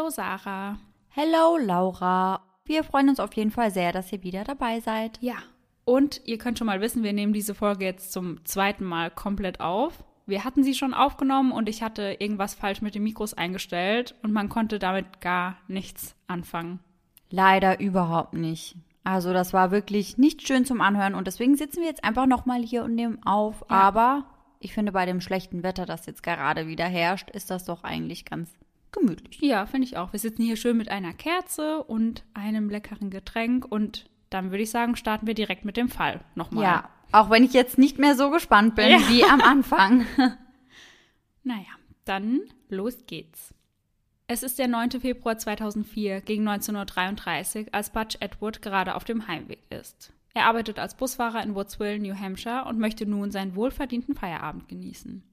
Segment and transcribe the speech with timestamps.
[0.00, 0.78] Hello Sarah.
[1.10, 2.40] Hello Laura.
[2.64, 5.18] Wir freuen uns auf jeden Fall sehr, dass ihr wieder dabei seid.
[5.20, 5.34] Ja.
[5.84, 9.60] Und ihr könnt schon mal wissen, wir nehmen diese Folge jetzt zum zweiten Mal komplett
[9.60, 10.02] auf.
[10.24, 14.32] Wir hatten sie schon aufgenommen und ich hatte irgendwas falsch mit den Mikros eingestellt und
[14.32, 16.80] man konnte damit gar nichts anfangen.
[17.28, 18.76] Leider überhaupt nicht.
[19.04, 22.62] Also das war wirklich nicht schön zum Anhören und deswegen sitzen wir jetzt einfach nochmal
[22.62, 23.66] hier und nehmen auf.
[23.68, 23.76] Ja.
[23.76, 24.24] Aber
[24.60, 28.24] ich finde, bei dem schlechten Wetter, das jetzt gerade wieder herrscht, ist das doch eigentlich
[28.24, 28.50] ganz
[28.92, 29.40] gemütlich.
[29.40, 30.12] Ja, finde ich auch.
[30.12, 34.70] Wir sitzen hier schön mit einer Kerze und einem leckeren Getränk und dann würde ich
[34.70, 36.62] sagen, starten wir direkt mit dem Fall nochmal.
[36.64, 38.98] Ja, auch wenn ich jetzt nicht mehr so gespannt bin Ja.
[39.08, 40.06] wie am Anfang.
[41.42, 41.68] Naja,
[42.04, 43.54] dann los geht's.
[44.26, 45.00] Es ist der 9.
[45.00, 50.12] Februar 2004 gegen 19.33 Uhr, als Butch Edward gerade auf dem Heimweg ist.
[50.34, 55.24] Er arbeitet als Busfahrer in Woodsville, New Hampshire und möchte nun seinen wohlverdienten Feierabend genießen.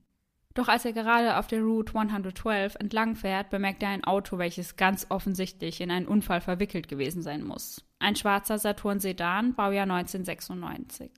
[0.58, 4.76] Doch als er gerade auf der Route 112 entlang fährt, bemerkt er ein Auto, welches
[4.76, 7.86] ganz offensichtlich in einen Unfall verwickelt gewesen sein muss.
[8.00, 11.12] Ein schwarzer Saturn Sedan, Baujahr 1996.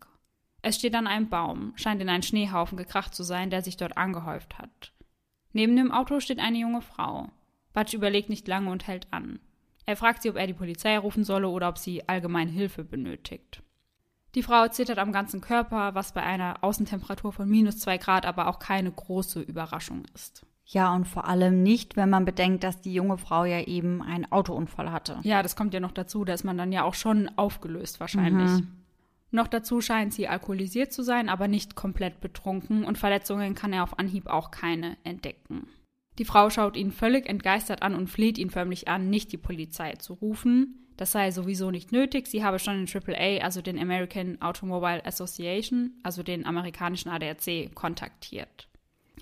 [0.62, 3.96] Es steht an einem Baum, scheint in einen Schneehaufen gekracht zu sein, der sich dort
[3.96, 4.92] angehäuft hat.
[5.54, 7.30] Neben dem Auto steht eine junge Frau.
[7.72, 9.40] Butch überlegt nicht lange und hält an.
[9.86, 13.64] Er fragt sie, ob er die Polizei rufen solle oder ob sie allgemein Hilfe benötigt.
[14.36, 18.48] Die Frau zittert am ganzen Körper, was bei einer Außentemperatur von minus zwei Grad aber
[18.48, 20.46] auch keine große Überraschung ist.
[20.66, 24.32] Ja, und vor allem nicht, wenn man bedenkt, dass die junge Frau ja eben einen
[24.32, 25.18] Autounfall hatte.
[25.24, 28.64] Ja, das kommt ja noch dazu, da ist man dann ja auch schon aufgelöst wahrscheinlich.
[29.32, 33.84] Noch dazu scheint sie alkoholisiert zu sein, aber nicht komplett betrunken und Verletzungen kann er
[33.84, 35.68] auf Anhieb auch keine entdecken.
[36.20, 39.94] Die Frau schaut ihn völlig entgeistert an und fleht ihn förmlich an, nicht die Polizei
[39.94, 40.88] zu rufen.
[41.00, 42.28] Das sei sowieso nicht nötig.
[42.28, 48.68] Sie habe schon den AAA, also den American Automobile Association, also den amerikanischen ADAC, kontaktiert.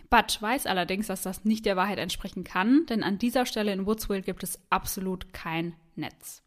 [0.10, 3.86] Butch weiß allerdings, dass das nicht der Wahrheit entsprechen kann, denn an dieser Stelle in
[3.86, 6.42] Woodsville gibt es absolut kein Netz.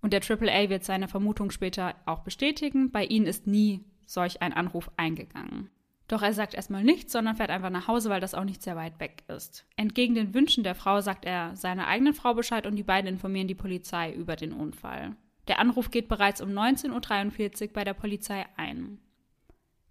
[0.00, 2.90] Und der AAA wird seine Vermutung später auch bestätigen.
[2.90, 5.68] Bei ihnen ist nie solch ein Anruf eingegangen.
[6.08, 8.76] Doch er sagt erstmal nichts, sondern fährt einfach nach Hause, weil das auch nicht sehr
[8.76, 9.66] weit weg ist.
[9.76, 13.48] Entgegen den Wünschen der Frau sagt er seiner eigenen Frau Bescheid und die beiden informieren
[13.48, 15.16] die Polizei über den Unfall.
[15.48, 18.98] Der Anruf geht bereits um 19.43 Uhr bei der Polizei ein.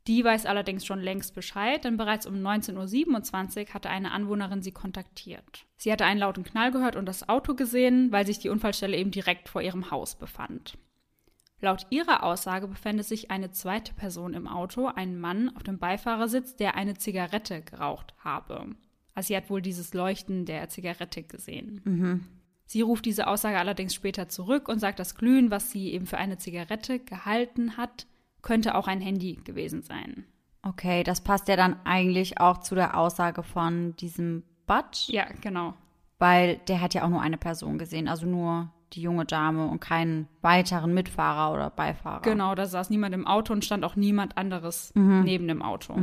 [0.08, 4.72] Die weiß allerdings schon längst Bescheid, denn bereits um 19.27 Uhr hatte eine Anwohnerin sie
[4.72, 5.66] kontaktiert.
[5.78, 9.10] Sie hatte einen lauten Knall gehört und das Auto gesehen, weil sich die Unfallstelle eben
[9.12, 10.78] direkt vor ihrem Haus befand.
[11.66, 16.56] Laut ihrer Aussage befände sich eine zweite Person im Auto, ein Mann auf dem Beifahrersitz,
[16.56, 18.68] der eine Zigarette geraucht habe.
[19.16, 22.28] Also sie hat wohl dieses Leuchten der Zigarette gesehen.
[22.68, 26.20] Sie ruft diese Aussage allerdings später zurück und sagt, das Glühen, was sie eben für
[26.20, 28.06] eine Zigarette gehalten hat,
[28.44, 30.24] könnte auch ein Handy gewesen sein.
[30.62, 35.74] Okay, das passt ja dann eigentlich auch zu der Aussage von diesem Butch, Ja, genau.
[36.20, 39.80] weil der hat ja auch nur eine Person gesehen, also nur die junge Dame und
[39.80, 42.22] keinen weiteren Mitfahrer oder Beifahrer.
[42.22, 45.96] Genau, da saß niemand im Auto und stand auch niemand anderes neben dem Auto.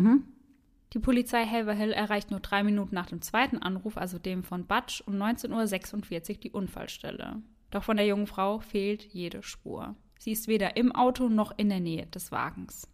[0.92, 5.02] Die Polizei Haverhill erreicht nur drei Minuten nach dem zweiten Anruf, also dem von Butch,
[5.06, 7.40] um 19.46 Uhr die Unfallstelle.
[7.70, 9.96] Doch von der jungen Frau fehlt jede Spur.
[10.18, 12.88] Sie ist weder im Auto noch in der Nähe des Wagens.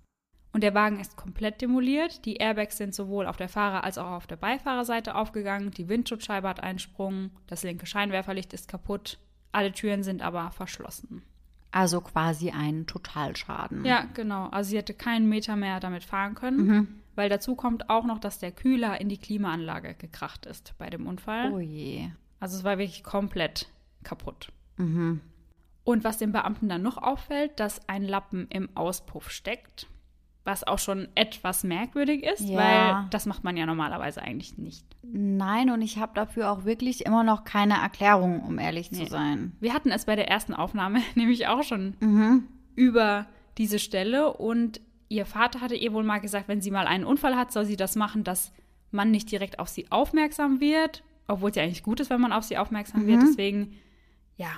[0.53, 2.25] Und der Wagen ist komplett demoliert.
[2.25, 5.72] Die Airbags sind sowohl auf der Fahrer- als auch auf der Beifahrerseite aufgegangen.
[5.72, 7.31] Die Windschutzscheibe hat einen Sprung.
[7.48, 9.19] Das linke Scheinwerferlicht ist kaputt.
[9.53, 11.22] Alle Türen sind aber verschlossen.
[11.70, 13.84] Also quasi ein Totalschaden.
[13.84, 14.47] Ja, genau.
[14.48, 18.38] Also sie hätte keinen Meter mehr damit fahren können, weil dazu kommt auch noch, dass
[18.38, 21.53] der Kühler in die Klimaanlage gekracht ist bei dem Unfall.
[21.53, 22.08] Oh je.
[22.41, 23.69] Also es war wirklich komplett
[24.03, 24.50] kaputt.
[24.76, 29.88] Und was dem Beamten dann noch auffällt, dass ein Lappen im Auspuff steckt,
[30.48, 32.56] was auch schon etwas merkwürdig ist, Ja.
[32.59, 34.84] weil das macht man ja normalerweise eigentlich nicht.
[35.03, 39.08] Nein, und ich habe dafür auch wirklich immer noch keine Erklärung, um ehrlich zu Nee.
[39.08, 39.52] sein.
[39.61, 41.94] Wir hatten es bei der ersten Aufnahme nämlich auch schon
[42.75, 43.26] über
[43.58, 47.37] diese Stelle und ihr Vater hatte ihr wohl mal gesagt, wenn sie mal einen Unfall
[47.37, 48.52] hat, soll sie das machen, dass
[48.90, 52.32] man nicht direkt auf sie aufmerksam wird, obwohl es ja eigentlich gut ist, wenn man
[52.32, 53.23] auf sie aufmerksam wird.
[53.23, 53.75] Deswegen,
[54.37, 54.49] ja,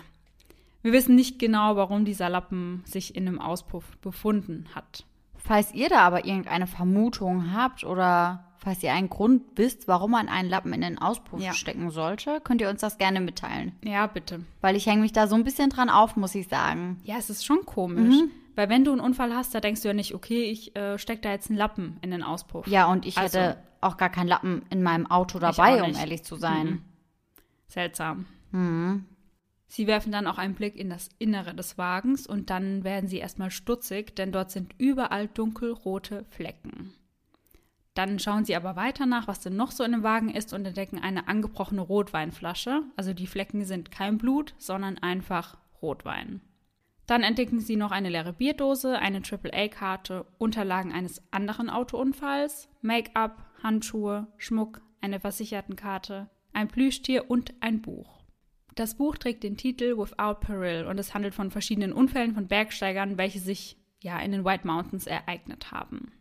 [0.82, 5.04] wir wissen nicht genau, warum dieser Lappen sich in einem Auspuff befunden hat.
[5.42, 10.28] Falls ihr da aber irgendeine Vermutung habt oder falls ihr einen Grund wisst, warum man
[10.28, 11.54] einen Lappen in den Auspuff Ja.
[11.54, 13.72] stecken sollte, könnt ihr uns das gerne mitteilen.
[13.82, 14.44] Ja, bitte.
[14.60, 17.00] Weil ich hänge mich da so ein bisschen dran auf, muss ich sagen.
[17.04, 18.16] Ja, es ist schon komisch.
[18.56, 21.22] Weil wenn du einen Unfall hast, da denkst du ja nicht, okay, ich äh, steck
[21.22, 22.66] da jetzt einen Lappen in den Auspuff.
[22.66, 26.22] Ja, und ich Also- hätte auch gar keinen Lappen in meinem Auto dabei, um ehrlich
[26.22, 26.82] zu sein.
[27.68, 28.26] Seltsam.
[29.72, 33.18] Sie werfen dann auch einen Blick in das Innere des Wagens und dann werden sie
[33.18, 36.92] erstmal stutzig, denn dort sind überall dunkelrote Flecken.
[37.94, 40.66] Dann schauen sie aber weiter nach, was denn noch so in dem Wagen ist und
[40.66, 42.82] entdecken eine angebrochene Rotweinflasche.
[42.96, 46.40] Also die Flecken sind kein Blut, sondern einfach Rotwein.
[47.06, 54.26] Dann entdecken sie noch eine leere Bierdose, eine AAA-Karte, Unterlagen eines anderen Autounfalls, Make-up, Handschuhe,
[54.36, 58.19] Schmuck, eine Versichertenkarte, ein Plüschtier und ein Buch.
[58.80, 63.18] Das Buch trägt den Titel Without Peril und es handelt von verschiedenen Unfällen von Bergsteigern,
[63.18, 66.12] welche sich ja in den White Mountains ereignet haben.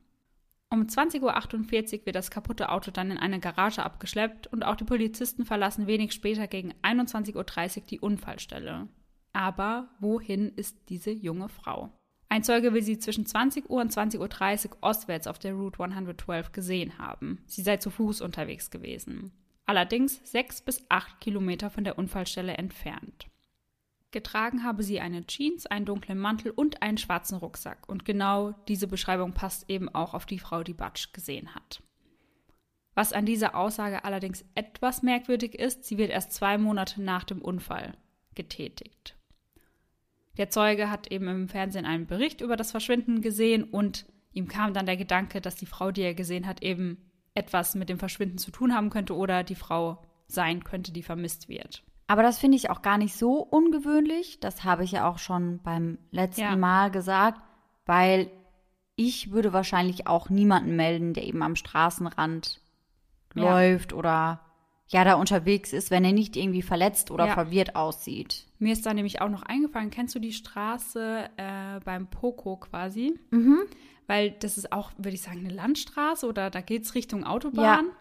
[0.69, 4.83] Um 20.48 Uhr wird das kaputte Auto dann in eine Garage abgeschleppt und auch die
[4.83, 8.89] Polizisten verlassen wenig später gegen 21.30 Uhr die Unfallstelle.
[9.31, 11.93] Aber wohin ist diese junge Frau?
[12.27, 16.51] Ein Zeuge will sie zwischen 20 Uhr und 20.30 Uhr ostwärts auf der Route 112
[16.51, 17.41] gesehen haben.
[17.45, 19.31] Sie sei zu Fuß unterwegs gewesen.
[19.69, 23.27] Allerdings sechs bis acht Kilometer von der Unfallstelle entfernt.
[24.09, 27.87] Getragen habe sie eine Jeans, einen dunklen Mantel und einen schwarzen Rucksack.
[27.87, 31.83] Und genau diese Beschreibung passt eben auch auf die Frau, die Batsch gesehen hat.
[32.95, 37.39] Was an dieser Aussage allerdings etwas merkwürdig ist, sie wird erst zwei Monate nach dem
[37.39, 37.93] Unfall
[38.33, 39.17] getätigt.
[40.37, 44.73] Der Zeuge hat eben im Fernsehen einen Bericht über das Verschwinden gesehen und ihm kam
[44.73, 48.37] dann der Gedanke, dass die Frau, die er gesehen hat, eben etwas mit dem Verschwinden
[48.37, 51.83] zu tun haben könnte oder die Frau sein könnte, die vermisst wird.
[52.07, 54.39] Aber das finde ich auch gar nicht so ungewöhnlich.
[54.39, 56.55] Das habe ich ja auch schon beim letzten ja.
[56.55, 57.41] Mal gesagt,
[57.85, 58.31] weil
[58.95, 62.61] ich würde wahrscheinlich auch niemanden melden, der eben am Straßenrand
[63.35, 63.43] ja.
[63.43, 64.41] läuft oder
[64.89, 67.33] ja da unterwegs ist, wenn er nicht irgendwie verletzt oder ja.
[67.33, 68.45] verwirrt aussieht.
[68.57, 73.17] Mir ist da nämlich auch noch eingefallen, kennst du die Straße äh, beim Poco quasi?
[73.29, 73.59] Mhm.
[74.07, 77.85] Weil das ist auch, würde ich sagen, eine Landstraße oder da geht es Richtung Autobahn.
[77.85, 77.91] Ja.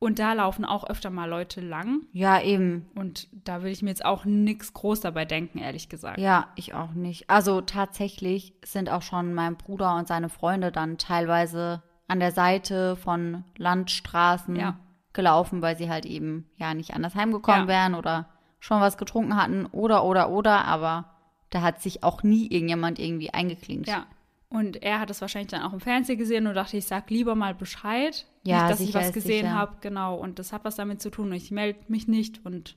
[0.00, 2.02] Und da laufen auch öfter mal Leute lang.
[2.12, 2.88] Ja, eben.
[2.94, 6.18] Und da will ich mir jetzt auch nichts groß dabei denken, ehrlich gesagt.
[6.18, 7.28] Ja, ich auch nicht.
[7.28, 12.94] Also tatsächlich sind auch schon mein Bruder und seine Freunde dann teilweise an der Seite
[12.94, 14.78] von Landstraßen ja
[15.18, 17.66] gelaufen, weil sie halt eben ja nicht anders heimgekommen ja.
[17.68, 18.28] wären oder
[18.60, 21.10] schon was getrunken hatten oder oder oder, aber
[21.50, 23.88] da hat sich auch nie irgendjemand irgendwie eingeklinkt.
[23.88, 24.06] Ja.
[24.48, 27.34] Und er hat es wahrscheinlich dann auch im Fernsehen gesehen und dachte, ich sag lieber
[27.34, 30.14] mal Bescheid, ja, nicht, dass ich was gesehen habe, genau.
[30.14, 32.76] Und das hat was damit zu tun und ich melde mich nicht und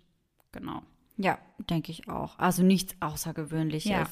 [0.52, 0.82] genau.
[1.18, 1.38] Ja,
[1.70, 2.40] denke ich auch.
[2.40, 3.92] Also nichts Außergewöhnliches.
[3.92, 4.08] Ja.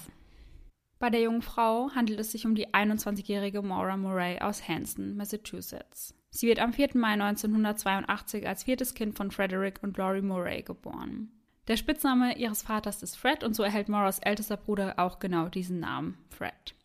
[1.00, 6.14] Bei der jungen Frau handelt es sich um die 21-jährige Maura Murray aus Hanson, Massachusetts.
[6.31, 6.90] Sie wird am 4.
[6.96, 11.31] Mai 1982 als viertes Kind von Frederick und Laurie Murray geboren.
[11.68, 15.80] Der Spitzname ihres Vaters ist Fred und so erhält Moras ältester Bruder auch genau diesen
[15.80, 16.76] Namen, Fred.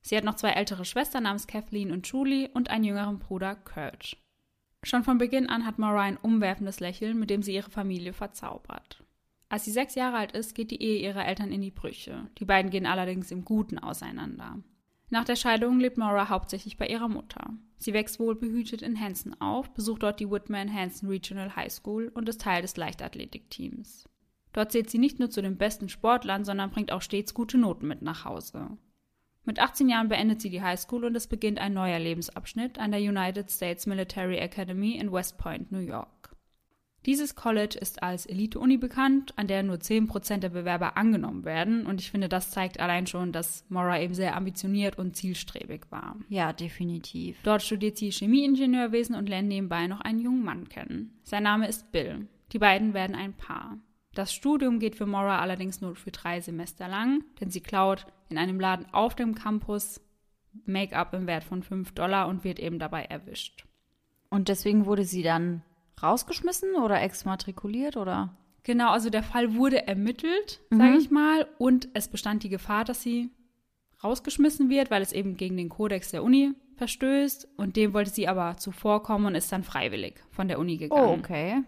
[0.00, 4.16] Sie hat noch zwei ältere Schwestern namens Kathleen und Julie und einen jüngeren Bruder, Kurt.
[4.84, 9.02] Schon von Beginn an hat Mora ein umwerfendes Lächeln, mit dem sie ihre Familie verzaubert.
[9.48, 12.30] Als sie sechs Jahre alt ist, geht die Ehe ihrer Eltern in die Brüche.
[12.38, 14.58] Die beiden gehen allerdings im Guten auseinander.
[15.10, 17.54] Nach der Scheidung lebt Maura hauptsächlich bei ihrer Mutter.
[17.78, 22.28] Sie wächst wohlbehütet in Hanson auf, besucht dort die Whitman Hanson Regional High School und
[22.28, 24.08] ist Teil des Leichtathletikteams.
[24.52, 27.86] Dort zählt sie nicht nur zu den besten Sportlern, sondern bringt auch stets gute Noten
[27.86, 28.76] mit nach Hause.
[29.44, 32.90] Mit 18 Jahren beendet sie die High School und es beginnt ein neuer Lebensabschnitt an
[32.90, 36.17] der United States Military Academy in West Point, New York.
[37.06, 41.86] Dieses College ist als Elite-Uni bekannt, an der nur 10% der Bewerber angenommen werden.
[41.86, 46.16] Und ich finde, das zeigt allein schon, dass Mora eben sehr ambitioniert und zielstrebig war.
[46.28, 47.38] Ja, definitiv.
[47.44, 51.18] Dort studiert sie Chemieingenieurwesen und lernt nebenbei noch einen jungen Mann kennen.
[51.22, 52.26] Sein Name ist Bill.
[52.52, 53.78] Die beiden werden ein Paar.
[54.14, 58.38] Das Studium geht für Mora allerdings nur für drei Semester lang, denn sie klaut in
[58.38, 60.00] einem Laden auf dem Campus
[60.64, 63.66] Make-up im Wert von 5 Dollar und wird eben dabei erwischt.
[64.28, 65.62] Und deswegen wurde sie dann
[66.02, 68.36] rausgeschmissen oder exmatrikuliert oder?
[68.64, 70.78] Genau, also der Fall wurde ermittelt, mhm.
[70.78, 73.30] sage ich mal, und es bestand die Gefahr, dass sie
[74.02, 78.28] rausgeschmissen wird, weil es eben gegen den Kodex der Uni verstößt und dem wollte sie
[78.28, 81.08] aber zuvorkommen und ist dann freiwillig von der Uni gegangen.
[81.08, 81.62] Oh, okay.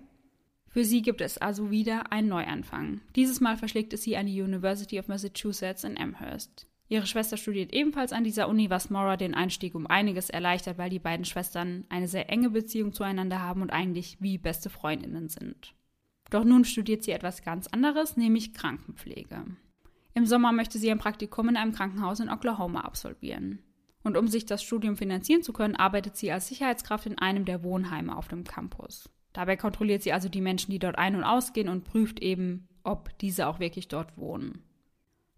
[0.69, 3.01] Für sie gibt es also wieder einen Neuanfang.
[3.17, 6.69] Dieses Mal verschlägt es sie an die University of Massachusetts in Amherst.
[6.91, 10.91] Ihre Schwester studiert ebenfalls an dieser Uni, was Maura den Einstieg um einiges erleichtert, weil
[10.91, 15.77] die beiden Schwestern eine sehr enge Beziehung zueinander haben und eigentlich wie beste Freundinnen sind.
[16.31, 19.45] Doch nun studiert sie etwas ganz anderes, nämlich Krankenpflege.
[20.15, 23.61] Im Sommer möchte sie ein Praktikum in einem Krankenhaus in Oklahoma absolvieren.
[24.03, 27.63] Und um sich das Studium finanzieren zu können, arbeitet sie als Sicherheitskraft in einem der
[27.63, 29.09] Wohnheime auf dem Campus.
[29.33, 33.17] Dabei kontrolliert sie also die Menschen, die dort ein- und ausgehen und prüft eben, ob
[33.19, 34.65] diese auch wirklich dort wohnen.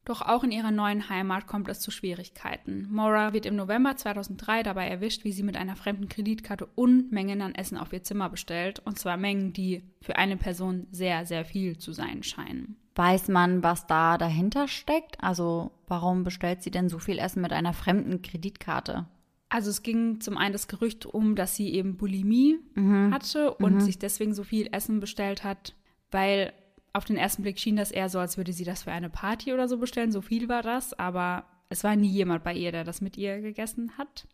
[0.05, 2.89] Doch auch in ihrer neuen Heimat kommt es zu Schwierigkeiten.
[2.91, 7.55] Maura wird im November 2003 dabei erwischt, wie sie mit einer fremden Kreditkarte Unmengen an
[7.55, 8.81] Essen auf ihr Zimmer bestellt.
[8.85, 12.77] Und zwar Mengen, die für eine Person sehr, sehr viel zu sein scheinen.
[12.97, 15.23] Weiß man, was da dahinter steckt?
[15.23, 19.07] Also warum bestellt sie denn so viel Essen mit einer fremden Kreditkarte?
[19.49, 23.13] Also es ging zum einen das Gerücht um, dass sie eben Bulimie mhm.
[23.13, 23.81] hatte und mhm.
[23.81, 25.75] sich deswegen so viel Essen bestellt hat,
[26.11, 26.53] weil
[26.93, 29.53] auf den ersten Blick schien das eher so, als würde sie das für eine Party
[29.53, 30.13] oder so bestellen.
[30.13, 33.41] So viel war das, aber es war nie jemand bei ihr, der das mit ihr
[33.41, 34.27] gegessen hat.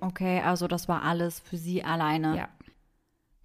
[0.00, 2.36] Okay, also das war alles für sie alleine.
[2.36, 2.48] Ja.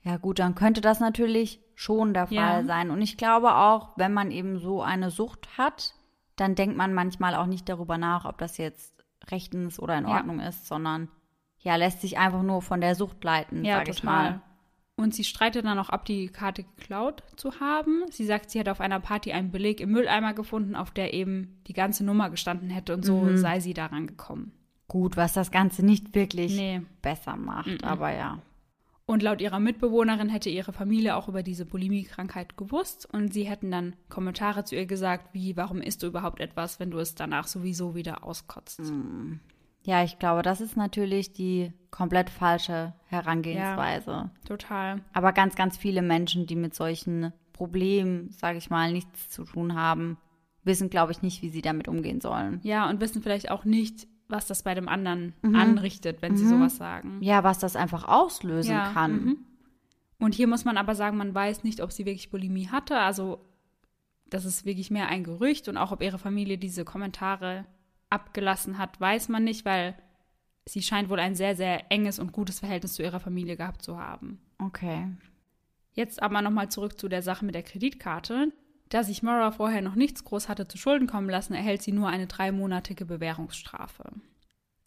[0.01, 2.63] Ja, gut, dann könnte das natürlich schon der Fall ja.
[2.63, 2.91] sein.
[2.91, 5.95] Und ich glaube auch, wenn man eben so eine Sucht hat,
[6.35, 10.39] dann denkt man manchmal auch nicht darüber nach, ob das jetzt rechtens oder in Ordnung
[10.39, 10.49] ja.
[10.49, 11.09] ist, sondern
[11.59, 13.95] ja, lässt sich einfach nur von der Sucht leiten, ja, sag total.
[13.95, 14.41] ich mal.
[14.97, 18.03] Und sie streitet dann auch ab, die Karte geklaut zu haben.
[18.11, 21.61] Sie sagt, sie hätte auf einer Party einen Beleg im Mülleimer gefunden, auf der eben
[21.67, 23.37] die ganze Nummer gestanden hätte und so mhm.
[23.37, 24.53] sei sie daran gekommen.
[24.87, 26.81] Gut, was das Ganze nicht wirklich nee.
[27.01, 27.83] besser macht, mhm.
[27.83, 28.41] aber ja.
[29.07, 33.69] Und laut ihrer Mitbewohnerin hätte ihre Familie auch über diese Bulimie-Krankheit gewusst und sie hätten
[33.69, 37.47] dann Kommentare zu ihr gesagt, wie, warum isst du überhaupt etwas, wenn du es danach
[37.47, 38.79] sowieso wieder auskotzt.
[38.79, 39.41] Mhm.
[39.85, 44.11] Ja, ich glaube, das ist natürlich die komplett falsche Herangehensweise.
[44.11, 45.01] Ja, total.
[45.13, 49.75] Aber ganz, ganz viele Menschen, die mit solchen Problemen, sage ich mal, nichts zu tun
[49.75, 50.17] haben,
[50.63, 52.59] wissen, glaube ich, nicht, wie sie damit umgehen sollen.
[52.63, 55.55] Ja, und wissen vielleicht auch nicht, was das bei dem anderen mhm.
[55.55, 56.37] anrichtet, wenn mhm.
[56.37, 57.19] sie sowas sagen.
[57.21, 59.11] Ja, was das einfach auslösen ja, kann.
[59.11, 59.37] Mhm.
[60.17, 62.97] Und hier muss man aber sagen, man weiß nicht, ob sie wirklich Bulimie hatte.
[62.97, 63.39] Also
[64.27, 67.65] das ist wirklich mehr ein Gerücht und auch ob ihre Familie diese Kommentare
[68.09, 69.95] abgelassen hat, weiß man nicht, weil
[70.65, 73.97] sie scheint wohl ein sehr, sehr enges und gutes Verhältnis zu ihrer Familie gehabt zu
[73.97, 74.41] haben.
[74.57, 75.07] Okay.
[75.93, 78.51] Jetzt aber nochmal zurück zu der Sache mit der Kreditkarte.
[78.89, 82.09] Da sich Mora vorher noch nichts groß hatte zu Schulden kommen lassen, erhält sie nur
[82.09, 84.11] eine dreimonatige Bewährungsstrafe.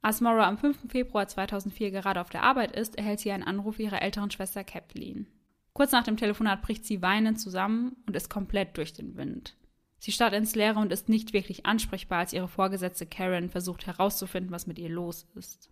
[0.01, 0.91] Als Mora am 5.
[0.91, 5.27] Februar 2004 gerade auf der Arbeit ist, erhält sie einen Anruf ihrer älteren Schwester Kathleen.
[5.73, 9.57] Kurz nach dem Telefonat bricht sie weinend zusammen und ist komplett durch den Wind.
[9.99, 14.53] Sie starrt ins Leere und ist nicht wirklich ansprechbar, als ihre Vorgesetzte Karen versucht herauszufinden,
[14.53, 15.71] was mit ihr los ist.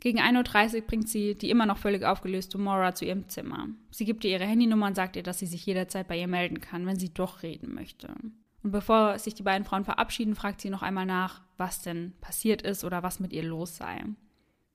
[0.00, 3.68] Gegen 1.30 Uhr bringt sie die immer noch völlig aufgelöste Maura zu ihrem Zimmer.
[3.90, 6.60] Sie gibt ihr ihre Handynummer und sagt ihr, dass sie sich jederzeit bei ihr melden
[6.60, 8.14] kann, wenn sie doch reden möchte.
[8.62, 12.62] Und bevor sich die beiden Frauen verabschieden, fragt sie noch einmal nach, was denn passiert
[12.62, 14.04] ist oder was mit ihr los sei.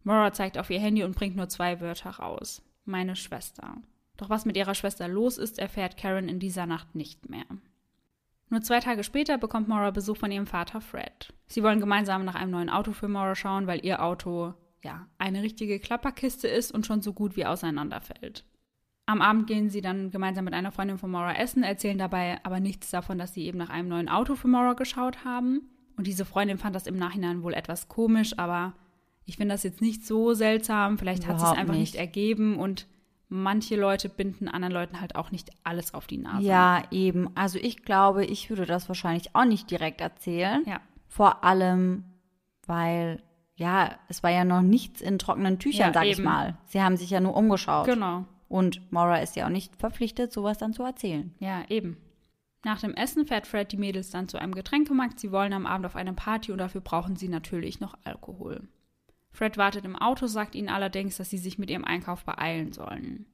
[0.04, 2.62] Maura zeigt auf ihr Handy und bringt nur zwei Wörter raus.
[2.84, 3.78] Meine Schwester.
[4.18, 7.46] Doch was mit ihrer Schwester los ist, erfährt Karen in dieser Nacht nicht mehr.
[8.54, 11.34] Nur zwei Tage später bekommt Maura Besuch von ihrem Vater Fred.
[11.48, 15.42] Sie wollen gemeinsam nach einem neuen Auto für Maura schauen, weil ihr Auto, ja, eine
[15.42, 18.46] richtige Klapperkiste ist und schon so gut wie auseinanderfällt.
[19.08, 22.60] Am Abend gehen sie dann gemeinsam mit einer Freundin von Maura essen, erzählen dabei aber
[22.60, 25.72] nichts davon, dass sie eben nach einem neuen Auto für Maura geschaut haben.
[25.98, 28.74] Und diese Freundin fand das im Nachhinein wohl etwas komisch, aber
[29.26, 31.00] ich finde das jetzt nicht so seltsam.
[31.00, 31.94] Vielleicht Überhaupt hat sie es einfach nicht.
[31.94, 32.86] nicht ergeben und
[33.34, 36.46] manche Leute binden anderen Leuten halt auch nicht alles auf die Nase.
[36.46, 37.36] Ja, eben.
[37.36, 40.64] Also ich glaube, ich würde das wahrscheinlich auch nicht direkt erzählen.
[40.68, 40.80] Ja.
[41.08, 42.04] Vor allem,
[42.68, 43.24] weil,
[43.56, 46.12] ja, es war ja noch nichts in trockenen Tüchern, ja, sag eben.
[46.12, 46.58] ich mal.
[46.66, 47.88] Sie haben sich ja nur umgeschaut.
[47.88, 48.26] Genau.
[48.48, 51.34] Und Maura ist ja auch nicht verpflichtet, sowas dann zu erzählen.
[51.40, 51.98] Ja, eben.
[52.64, 55.20] Nach dem Essen fährt Fred die Mädels dann zu einem Getränkemarkt.
[55.20, 58.62] Sie wollen am Abend auf eine Party und dafür brauchen sie natürlich noch Alkohol.
[59.34, 63.26] Fred wartet im Auto, sagt ihnen allerdings, dass sie sich mit ihrem Einkauf beeilen sollen.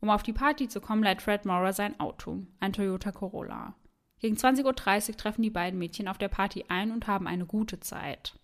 [0.00, 3.74] Um auf die Party zu kommen, leiht Fred Maurer sein Auto, ein Toyota Corolla.
[4.20, 4.64] Gegen 20.30
[5.10, 8.38] Uhr treffen die beiden Mädchen auf der Party ein und haben eine gute Zeit.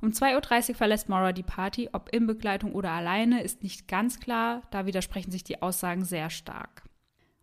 [0.00, 4.20] Um 2.30 Uhr verlässt Maurer die Party, ob in Begleitung oder alleine, ist nicht ganz
[4.20, 6.82] klar, da widersprechen sich die Aussagen sehr stark.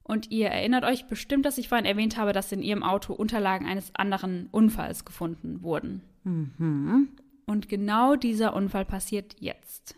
[0.04, 3.68] Und ihr erinnert euch bestimmt, dass ich vorhin erwähnt habe, dass in ihrem Auto Unterlagen
[3.68, 6.02] eines anderen Unfalls gefunden wurden.
[6.24, 7.10] Mhm.
[7.50, 9.96] Und genau dieser Unfall passiert jetzt.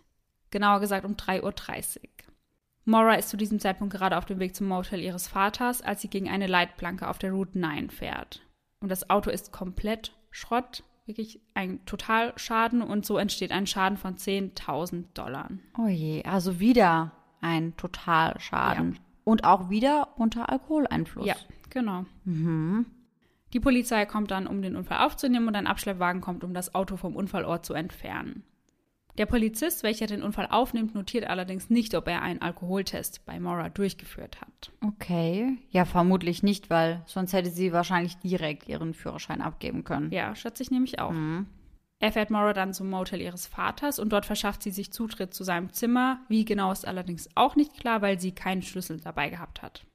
[0.51, 2.01] Genauer gesagt um 3.30 Uhr.
[2.85, 6.07] Maura ist zu diesem Zeitpunkt gerade auf dem Weg zum Motel ihres Vaters, als sie
[6.07, 8.41] gegen eine Leitplanke auf der Route 9 fährt.
[8.79, 14.15] Und das Auto ist komplett Schrott, wirklich ein Totalschaden und so entsteht ein Schaden von
[14.15, 15.49] 10.000 Dollar.
[15.77, 18.93] Oh je, also wieder ein Totalschaden.
[18.93, 18.99] Ja.
[19.25, 21.27] Und auch wieder unter Alkoholeinfluss.
[21.27, 21.35] Ja,
[21.69, 22.05] genau.
[22.23, 22.85] Mhm.
[23.53, 26.97] Die Polizei kommt dann, um den Unfall aufzunehmen und ein Abschleppwagen kommt, um das Auto
[26.97, 28.43] vom Unfallort zu entfernen.
[29.17, 33.67] Der Polizist, welcher den Unfall aufnimmt, notiert allerdings nicht, ob er einen Alkoholtest bei Maura
[33.67, 34.71] durchgeführt hat.
[34.85, 35.57] Okay.
[35.69, 40.11] Ja, vermutlich nicht, weil sonst hätte sie wahrscheinlich direkt ihren Führerschein abgeben können.
[40.11, 41.11] Ja, schätze ich nämlich auch.
[41.11, 41.47] Mhm.
[41.99, 45.43] Er fährt Maura dann zum Motel ihres Vaters und dort verschafft sie sich Zutritt zu
[45.43, 46.21] seinem Zimmer.
[46.29, 49.85] Wie genau ist allerdings auch nicht klar, weil sie keinen Schlüssel dabei gehabt hat.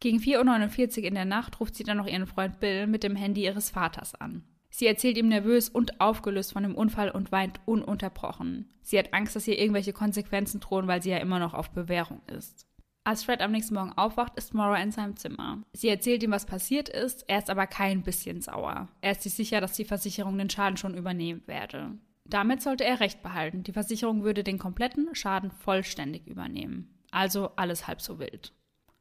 [0.00, 3.16] Gegen 4.49 Uhr in der Nacht ruft sie dann noch ihren Freund Bill mit dem
[3.16, 4.44] Handy ihres Vaters an.
[4.68, 8.68] Sie erzählt ihm nervös und aufgelöst von dem Unfall und weint ununterbrochen.
[8.82, 12.20] Sie hat Angst, dass ihr irgendwelche Konsequenzen drohen, weil sie ja immer noch auf Bewährung
[12.26, 12.66] ist.
[13.02, 15.62] Als Fred am nächsten Morgen aufwacht, ist Maura in seinem Zimmer.
[15.72, 18.88] Sie erzählt ihm, was passiert ist, er ist aber kein bisschen sauer.
[19.00, 21.92] Er ist sich sicher, dass die Versicherung den Schaden schon übernehmen werde.
[22.24, 23.62] Damit sollte er recht behalten.
[23.62, 26.90] Die Versicherung würde den kompletten Schaden vollständig übernehmen.
[27.12, 28.52] Also alles halb so wild.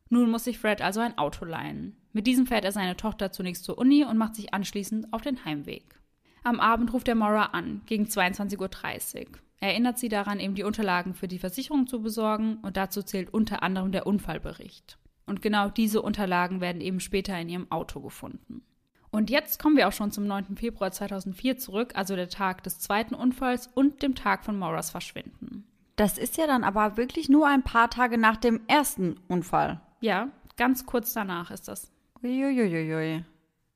[0.09, 1.97] Nun muss sich Fred also ein Auto leihen.
[2.13, 5.43] Mit diesem fährt er seine Tochter zunächst zur Uni und macht sich anschließend auf den
[5.45, 5.99] Heimweg.
[6.43, 9.39] Am Abend ruft er Maura an, gegen 22.30 Uhr.
[9.59, 13.33] Er erinnert sie daran, eben die Unterlagen für die Versicherung zu besorgen und dazu zählt
[13.33, 14.99] unter anderem der Unfallbericht.
[15.25, 18.61] Und genau diese Unterlagen werden eben später in ihrem Auto gefunden.
[19.09, 20.57] Und jetzt kommen wir auch schon zum 9.
[20.57, 25.65] Februar 2004 zurück, also der Tag des zweiten Unfalls und dem Tag von Mauras Verschwinden.
[25.95, 29.81] Das ist ja dann aber wirklich nur ein paar Tage nach dem ersten Unfall.
[30.05, 31.91] Ja, ganz kurz danach ist das.
[32.23, 33.25] Uiuiuiui.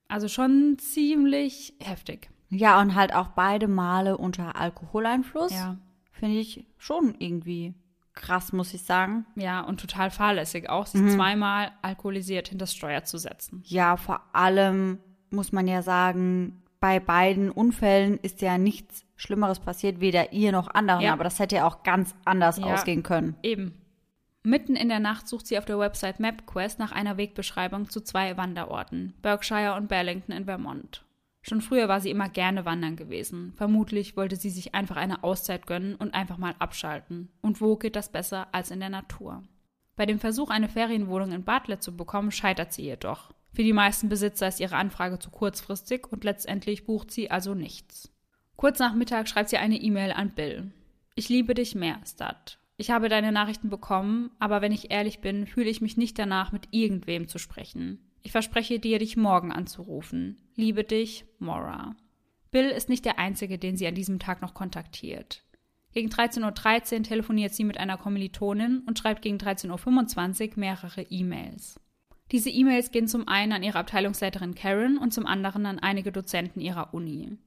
[0.07, 2.29] Also schon ziemlich heftig.
[2.50, 5.51] Ja, und halt auch beide Male unter Alkoholeinfluss.
[5.51, 5.77] Ja.
[6.12, 7.74] Finde ich schon irgendwie
[8.13, 9.25] krass, muss ich sagen.
[9.36, 11.09] Ja, und total fahrlässig auch, sich mhm.
[11.09, 13.63] zweimal alkoholisiert hinter das Steuer zu setzen.
[13.65, 15.00] Ja, vor allem
[15.31, 20.67] muss man ja sagen, bei beiden Unfällen ist ja nichts Schlimmeres passiert, weder ihr noch
[20.75, 21.01] anderen.
[21.01, 21.13] Ja.
[21.13, 23.36] Aber das hätte ja auch ganz anders ja, ausgehen können.
[23.41, 23.74] Eben.
[24.43, 28.38] Mitten in der Nacht sucht sie auf der Website MapQuest nach einer Wegbeschreibung zu zwei
[28.38, 31.03] Wanderorten, Berkshire und Burlington in Vermont.
[31.41, 33.53] Schon früher war sie immer gerne wandern gewesen.
[33.55, 37.29] Vermutlich wollte sie sich einfach eine Auszeit gönnen und einfach mal abschalten.
[37.41, 39.43] Und wo geht das besser als in der Natur?
[39.96, 43.31] Bei dem Versuch, eine Ferienwohnung in Bartlett zu bekommen, scheitert sie jedoch.
[43.53, 48.12] Für die meisten Besitzer ist ihre Anfrage zu kurzfristig und letztendlich bucht sie also nichts.
[48.55, 50.72] Kurz nach Mittag schreibt sie eine E-Mail an Bill.
[51.15, 52.58] Ich liebe dich mehr, Stud.
[52.79, 56.53] Ich habe deine Nachrichten bekommen, aber wenn ich ehrlich bin, fühle ich mich nicht danach,
[56.53, 58.00] mit irgendwem zu sprechen.
[58.24, 60.38] Ich verspreche dir, dich morgen anzurufen.
[60.55, 61.98] Liebe dich, Mora.
[62.51, 65.43] Bill ist nicht der Einzige, den sie an diesem Tag noch kontaktiert.
[65.91, 71.81] Gegen 13.13 Uhr telefoniert sie mit einer Kommilitonin und schreibt gegen 13.25 Uhr mehrere E-Mails.
[72.31, 76.61] Diese E-Mails gehen zum einen an ihre Abteilungsleiterin Karen und zum anderen an einige Dozenten
[76.61, 77.37] ihrer Uni.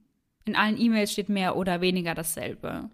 [0.45, 2.91] In allen E-Mails steht mehr oder weniger dasselbe.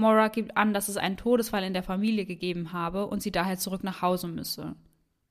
[0.00, 3.58] Maura gibt an, dass es einen Todesfall in der Familie gegeben habe und sie daher
[3.58, 4.74] zurück nach Hause müsse.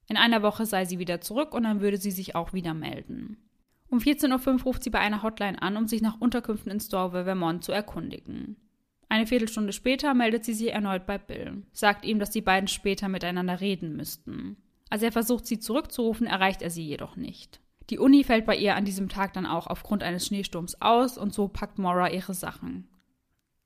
[0.08, 3.38] In einer Woche sei sie wieder zurück und dann würde sie sich auch wieder melden.
[3.89, 7.25] Um 14.05 Uhr ruft sie bei einer Hotline an, um sich nach Unterkünften in Storville,
[7.25, 8.55] Vermont zu erkundigen.
[9.08, 13.08] Eine Viertelstunde später meldet sie sich erneut bei Bill, sagt ihm, dass die beiden später
[13.10, 14.58] miteinander reden müssten.
[14.91, 17.60] Als er versucht, sie zurückzurufen, erreicht er sie jedoch nicht.
[17.89, 21.34] Die Uni fällt bei ihr an diesem Tag dann auch aufgrund eines Schneesturms aus und
[21.34, 22.88] so packt Maura ihre Sachen.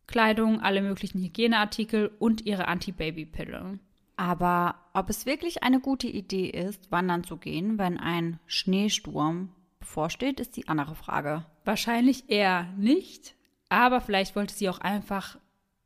[0.08, 3.80] Kleidung, alle möglichen Hygieneartikel und ihre Anti-Baby-Pille.
[4.16, 10.40] Aber ob es wirklich eine gute Idee ist, wandern zu gehen, wenn ein Schneesturm bevorsteht,
[10.40, 11.46] ist die andere Frage.
[11.66, 13.36] Wahrscheinlich eher nicht,
[13.70, 15.38] aber vielleicht wollte sie auch einfach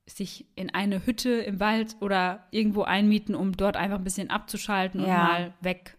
[0.05, 5.01] sich in eine Hütte im Wald oder irgendwo einmieten, um dort einfach ein bisschen abzuschalten
[5.01, 5.07] ja.
[5.07, 5.96] und mal weg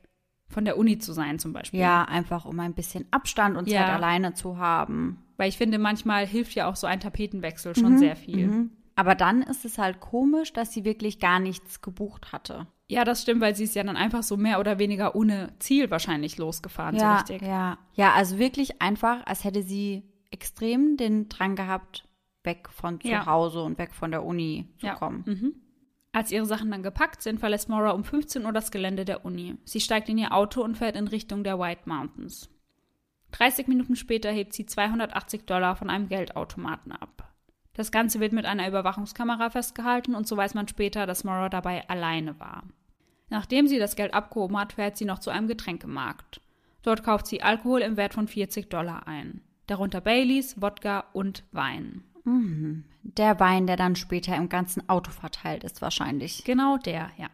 [0.48, 1.80] von der Uni zu sein zum Beispiel.
[1.80, 3.80] Ja, einfach um ein bisschen Abstand und ja.
[3.80, 5.22] Zeit alleine zu haben.
[5.36, 8.46] Weil ich finde, manchmal hilft ja auch so ein Tapetenwechsel schon mhm, sehr viel.
[8.48, 8.70] Mhm.
[8.96, 12.66] Aber dann ist es halt komisch, dass sie wirklich gar nichts gebucht hatte.
[12.88, 15.90] Ja, das stimmt, weil sie ist ja dann einfach so mehr oder weniger ohne Ziel
[15.90, 17.48] wahrscheinlich losgefahren, ja, so richtig.
[17.48, 22.08] Ja, ja, also wirklich einfach, als hätte sie extrem den Drang gehabt,
[22.42, 23.26] weg von zu ja.
[23.26, 24.94] Hause und weg von der Uni zu ja.
[24.94, 25.22] kommen.
[25.26, 25.54] Mhm.
[26.12, 29.56] Als ihre Sachen dann gepackt sind, verlässt Maura um 15 Uhr das Gelände der Uni.
[29.64, 32.48] Sie steigt in ihr Auto und fährt in Richtung der White Mountains.
[33.32, 37.32] 30 Minuten später hebt sie 280 Dollar von einem Geldautomaten ab.
[37.74, 41.88] Das Ganze wird mit einer Überwachungskamera festgehalten und so weiß man später, dass Maura dabei
[41.88, 42.64] alleine war.
[43.28, 46.40] Nachdem sie das Geld abgehoben hat, fährt sie noch zu einem Getränkemarkt.
[46.82, 49.42] Dort kauft sie Alkohol im Wert von 40 Dollar ein.
[49.66, 52.04] Darunter Baileys, Wodka und Wein.
[52.28, 52.84] Mhm.
[53.02, 56.44] Der Wein, der dann später im ganzen Auto verteilt ist, wahrscheinlich.
[56.44, 57.28] Genau der, ja.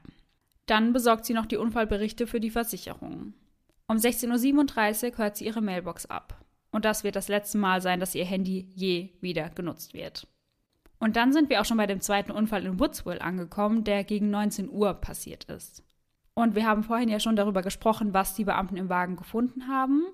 [0.66, 3.35] Dann besorgt sie noch die Unfallberichte für die Versicherung.
[3.88, 6.44] Um 16.37 Uhr hört sie ihre Mailbox ab.
[6.70, 10.26] Und das wird das letzte Mal sein, dass ihr Handy je wieder genutzt wird.
[10.98, 14.30] Und dann sind wir auch schon bei dem zweiten Unfall in Woodsville angekommen, der gegen
[14.30, 15.83] 19 Uhr passiert ist.
[16.35, 20.04] Und wir haben vorhin ja schon darüber gesprochen, was die Beamten im Wagen gefunden haben.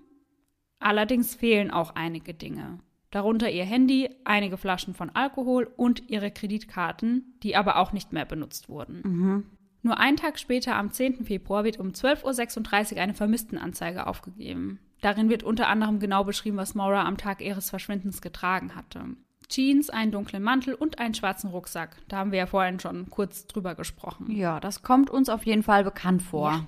[0.79, 7.39] Allerdings fehlen auch einige Dinge darunter ihr Handy, einige Flaschen von Alkohol und ihre Kreditkarten,
[7.43, 9.03] die aber auch nicht mehr benutzt wurden.
[9.05, 9.45] Mhm.
[9.83, 11.25] Nur einen Tag später, am 10.
[11.25, 14.79] Februar, wird um 12.36 Uhr eine Vermisstenanzeige aufgegeben.
[15.01, 19.17] Darin wird unter anderem genau beschrieben, was Maura am Tag ihres Verschwindens getragen hatte.
[19.49, 21.97] Jeans, einen dunklen Mantel und einen schwarzen Rucksack.
[22.09, 24.31] Da haben wir ja vorhin schon kurz drüber gesprochen.
[24.31, 26.51] Ja, das kommt uns auf jeden Fall bekannt vor.
[26.53, 26.67] Ja.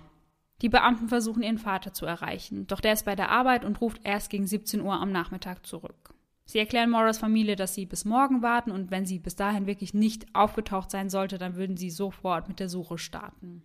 [0.62, 4.00] Die Beamten versuchen ihren Vater zu erreichen, doch der ist bei der Arbeit und ruft
[4.04, 6.14] erst gegen 17 Uhr am Nachmittag zurück.
[6.52, 9.94] Sie erklären Moras Familie, dass sie bis morgen warten und wenn sie bis dahin wirklich
[9.94, 13.62] nicht aufgetaucht sein sollte, dann würden sie sofort mit der Suche starten.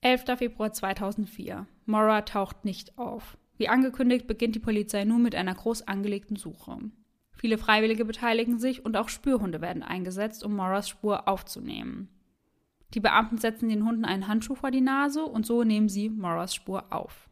[0.00, 0.24] 11.
[0.38, 1.68] Februar 2004.
[1.86, 3.38] Mora taucht nicht auf.
[3.56, 6.76] Wie angekündigt beginnt die Polizei nun mit einer groß angelegten Suche.
[7.30, 12.08] Viele Freiwillige beteiligen sich und auch Spürhunde werden eingesetzt, um Moras Spur aufzunehmen.
[12.94, 16.52] Die Beamten setzen den Hunden einen Handschuh vor die Nase und so nehmen sie Moras
[16.52, 17.28] Spur auf.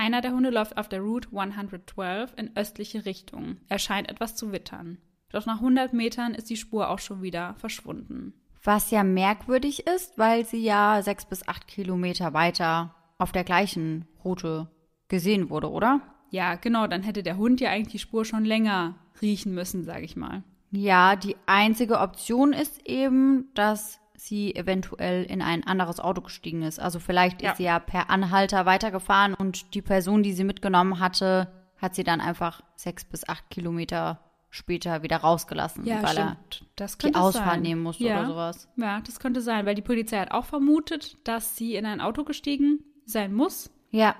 [0.00, 3.58] Einer der Hunde läuft auf der Route 112 in östliche Richtung.
[3.68, 4.96] Er scheint etwas zu wittern.
[5.30, 8.32] Doch nach 100 Metern ist die Spur auch schon wieder verschwunden.
[8.64, 14.06] Was ja merkwürdig ist, weil sie ja sechs bis acht Kilometer weiter auf der gleichen
[14.24, 14.70] Route
[15.08, 16.00] gesehen wurde, oder?
[16.30, 20.06] Ja, genau, dann hätte der Hund ja eigentlich die Spur schon länger riechen müssen, sage
[20.06, 20.44] ich mal.
[20.70, 26.78] Ja, die einzige Option ist eben, dass sie eventuell in ein anderes Auto gestiegen ist.
[26.78, 27.50] Also vielleicht ja.
[27.50, 32.04] ist sie ja per Anhalter weitergefahren und die Person, die sie mitgenommen hatte, hat sie
[32.04, 36.64] dann einfach sechs bis acht Kilometer später wieder rausgelassen, ja, weil stimmt.
[36.74, 37.62] das die Ausfahrt sein.
[37.62, 38.18] nehmen musste ja.
[38.18, 38.68] oder sowas.
[38.76, 42.24] Ja, das könnte sein, weil die Polizei hat auch vermutet, dass sie in ein Auto
[42.24, 43.70] gestiegen sein muss.
[43.90, 44.16] Ja.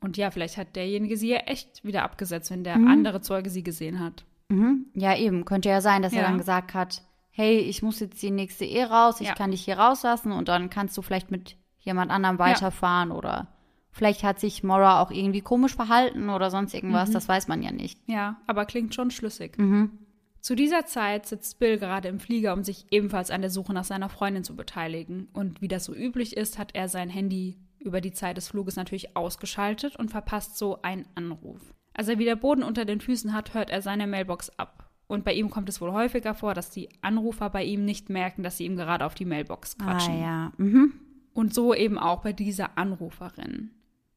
[0.00, 2.88] Und ja, vielleicht hat derjenige sie ja echt wieder abgesetzt, wenn der mhm.
[2.88, 4.24] andere Zeuge sie gesehen hat.
[4.48, 4.86] Mhm.
[4.94, 5.44] Ja, eben.
[5.44, 6.22] Könnte ja sein, dass ja.
[6.22, 7.02] er dann gesagt hat,
[7.40, 9.34] hey, ich muss jetzt die nächste Ehe raus, ich ja.
[9.34, 13.14] kann dich hier rauslassen und dann kannst du vielleicht mit jemand anderem weiterfahren ja.
[13.14, 13.48] oder
[13.92, 17.14] vielleicht hat sich Mora auch irgendwie komisch verhalten oder sonst irgendwas, mhm.
[17.14, 17.98] das weiß man ja nicht.
[18.06, 19.56] Ja, aber klingt schon schlüssig.
[19.56, 19.98] Mhm.
[20.42, 23.84] Zu dieser Zeit sitzt Bill gerade im Flieger, um sich ebenfalls an der Suche nach
[23.84, 25.28] seiner Freundin zu beteiligen.
[25.32, 28.76] Und wie das so üblich ist, hat er sein Handy über die Zeit des Fluges
[28.76, 31.74] natürlich ausgeschaltet und verpasst so einen Anruf.
[31.94, 34.89] Als er wieder Boden unter den Füßen hat, hört er seine Mailbox ab.
[35.10, 38.44] Und bei ihm kommt es wohl häufiger vor, dass die Anrufer bei ihm nicht merken,
[38.44, 40.14] dass sie ihm gerade auf die Mailbox quatschen.
[40.14, 40.52] Ah, ja.
[40.56, 40.92] Mhm.
[41.34, 43.72] Und so eben auch bei dieser Anruferin.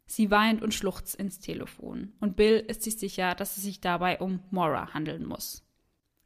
[0.06, 2.14] Sie weint und schluchzt ins Telefon.
[2.20, 5.66] Und Bill ist sich sicher, dass es sich dabei um Maura handeln muss.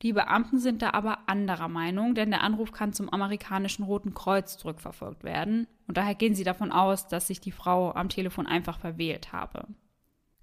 [0.02, 4.58] Die Beamten sind da aber anderer Meinung, denn der Anruf kann zum amerikanischen Roten Kreuz
[4.58, 5.68] zurückverfolgt werden.
[5.88, 9.66] Und daher gehen sie davon aus, dass sich die Frau am Telefon einfach verwählt habe.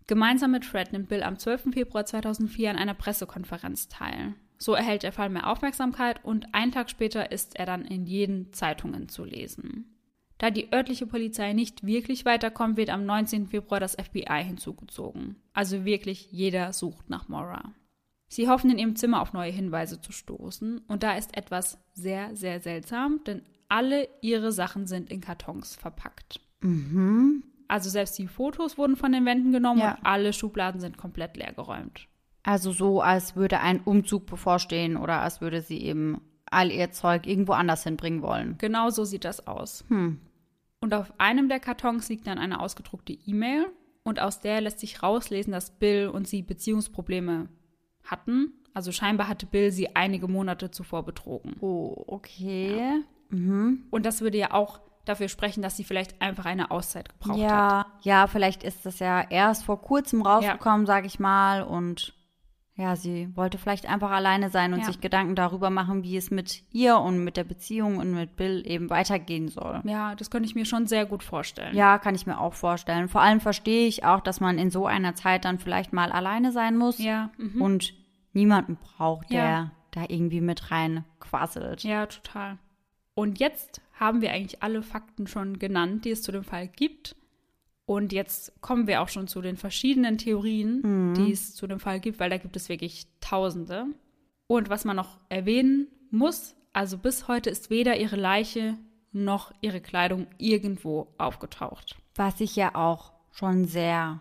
[0.07, 1.73] Gemeinsam mit Fred nimmt Bill am 12.
[1.73, 4.35] Februar 2004 an einer Pressekonferenz teil.
[4.59, 8.53] So erhält der Fall mehr Aufmerksamkeit und einen Tag später ist er dann in jeden
[8.53, 9.95] Zeitungen zu lesen.
[10.39, 13.47] Da die örtliche Polizei nicht wirklich weiterkommt, wird am 19.
[13.49, 15.37] Februar das FBI hinzugezogen.
[15.53, 17.73] Also wirklich jeder sucht nach Maura.
[18.29, 22.35] Sie hoffen in ihrem Zimmer auf neue Hinweise zu stoßen und da ist etwas sehr,
[22.35, 26.41] sehr seltsam, denn alle ihre Sachen sind in Kartons verpackt.
[26.61, 27.45] Mhm.
[27.69, 29.93] Also selbst die Fotos wurden von den Wänden genommen ja.
[29.93, 32.09] und alle Schubladen sind komplett leer geräumt.
[32.43, 37.27] Also so, als würde ein Umzug bevorstehen oder als würde sie eben all ihr Zeug
[37.27, 38.57] irgendwo anders hinbringen wollen.
[38.59, 39.85] Genau so sieht das aus.
[39.89, 40.21] Hm.
[40.81, 43.67] Und auf einem der Kartons liegt dann eine ausgedruckte E-Mail
[44.03, 47.49] und aus der lässt sich rauslesen, dass Bill und sie Beziehungsprobleme
[48.05, 48.53] hatten.
[48.75, 51.57] Also scheinbar hatte Bill sie einige Monate zuvor betrogen.
[51.61, 52.77] Oh, okay.
[52.77, 52.99] Ja.
[53.31, 53.85] Mhm.
[53.91, 57.79] Und das würde ja auch dafür sprechen, dass sie vielleicht einfach eine Auszeit gebraucht ja,
[57.81, 57.87] hat.
[58.03, 60.87] Ja, vielleicht ist das ja erst vor kurzem rausgekommen, ja.
[60.87, 61.63] sag ich mal.
[61.63, 62.15] Und
[62.77, 64.87] ja, sie wollte vielleicht einfach alleine sein und ja.
[64.87, 68.65] sich Gedanken darüber machen, wie es mit ihr und mit der Beziehung und mit Bill
[68.67, 69.81] eben weitergehen soll.
[69.85, 71.77] Ja, das könnte ich mir schon sehr gut vorstellen.
[71.77, 73.09] Ja, kann ich mir auch vorstellen.
[73.09, 76.51] Vor allem verstehe ich auch, dass man in so einer Zeit dann vielleicht mal alleine
[76.51, 76.99] sein muss.
[76.99, 77.31] Ja.
[77.39, 77.63] Mhm.
[77.63, 77.95] Und
[78.33, 79.71] niemanden braucht, der ja.
[79.93, 81.85] da irgendwie mit rein quasselt.
[81.85, 82.59] Ja, total.
[83.15, 87.17] Und jetzt haben wir eigentlich alle Fakten schon genannt, die es zu dem Fall gibt.
[87.87, 91.15] Und jetzt kommen wir auch schon zu den verschiedenen Theorien, mhm.
[91.15, 93.87] die es zu dem Fall gibt, weil da gibt es wirklich Tausende.
[94.47, 98.77] Und was man noch erwähnen muss, also bis heute ist weder ihre Leiche
[99.13, 101.97] noch ihre Kleidung irgendwo aufgetaucht.
[102.17, 104.21] Was ich ja auch schon sehr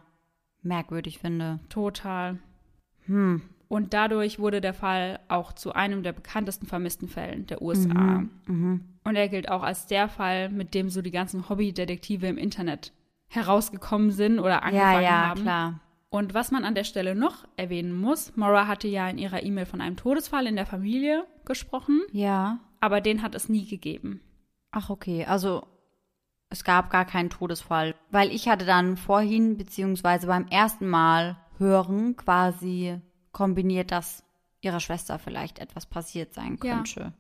[0.62, 1.60] merkwürdig finde.
[1.70, 2.40] Total.
[3.06, 3.42] Hm.
[3.74, 7.92] Und dadurch wurde der Fall auch zu einem der bekanntesten vermissten Fällen der USA.
[7.96, 8.80] Mhm, mh.
[9.04, 12.94] Und er gilt auch als der Fall, mit dem so die ganzen Hobbydetektive im Internet
[13.30, 15.42] herausgekommen sind oder angefangen ja, ja, haben.
[15.42, 15.80] Klar.
[16.12, 19.66] Und was man an der Stelle noch erwähnen muss, Maura hatte ja in ihrer E-Mail
[19.66, 22.04] von einem Todesfall in der Familie gesprochen.
[22.12, 22.60] Ja.
[22.80, 24.22] Aber den hat es nie gegeben.
[24.70, 25.26] Ach, okay.
[25.26, 25.66] Also
[26.52, 27.96] es gab gar keinen Todesfall.
[28.12, 33.02] Weil ich hatte dann vorhin, beziehungsweise beim ersten Mal hören, quasi
[33.34, 34.24] kombiniert, dass
[34.62, 37.00] ihrer Schwester vielleicht etwas passiert sein könnte.
[37.00, 37.14] Ja.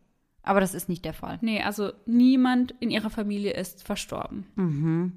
[0.43, 1.39] Aber das ist nicht der Fall.
[1.41, 4.45] Nee, also niemand in ihrer Familie ist verstorben.
[4.55, 5.13] Mhm.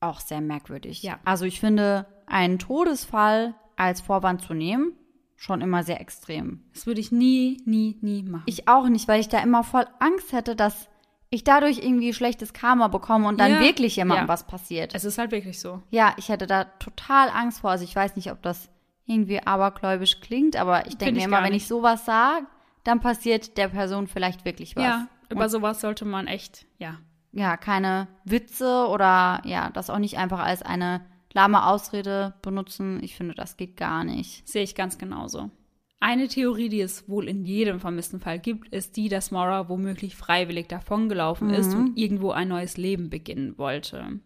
[0.00, 1.02] Auch sehr merkwürdig.
[1.02, 1.18] Ja.
[1.24, 4.92] Also ich finde, einen Todesfall als Vorwand zu nehmen,
[5.36, 6.62] schon immer sehr extrem.
[6.72, 8.44] Das würde ich nie, nie, nie machen.
[8.46, 10.88] Ich auch nicht, weil ich da immer voll Angst hätte, dass
[11.30, 13.60] ich dadurch irgendwie schlechtes Karma bekomme und dann ja.
[13.60, 14.28] wirklich jemandem ja.
[14.28, 14.94] was passiert.
[14.94, 15.82] Es ist halt wirklich so.
[15.90, 17.70] Ja, ich hätte da total Angst vor.
[17.70, 18.68] Also ich weiß nicht, ob das
[19.10, 22.46] irgendwie abergläubisch klingt, aber ich denke mir immer, wenn ich sowas sage,
[22.84, 24.84] dann passiert der Person vielleicht wirklich was.
[24.84, 26.98] Ja, über Und, sowas sollte man echt, ja.
[27.32, 33.00] Ja, keine Witze oder ja, das auch nicht einfach als eine lahme Ausrede benutzen.
[33.02, 34.48] Ich finde, das geht gar nicht.
[34.48, 35.50] Sehe ich ganz genauso.
[36.00, 40.16] Eine Theorie, die es wohl in jedem vermissten Fall gibt, ist die, dass Maura womöglich
[40.16, 41.54] freiwillig davongelaufen mhm.
[41.54, 44.20] ist und irgendwo ein neues Leben beginnen wollte.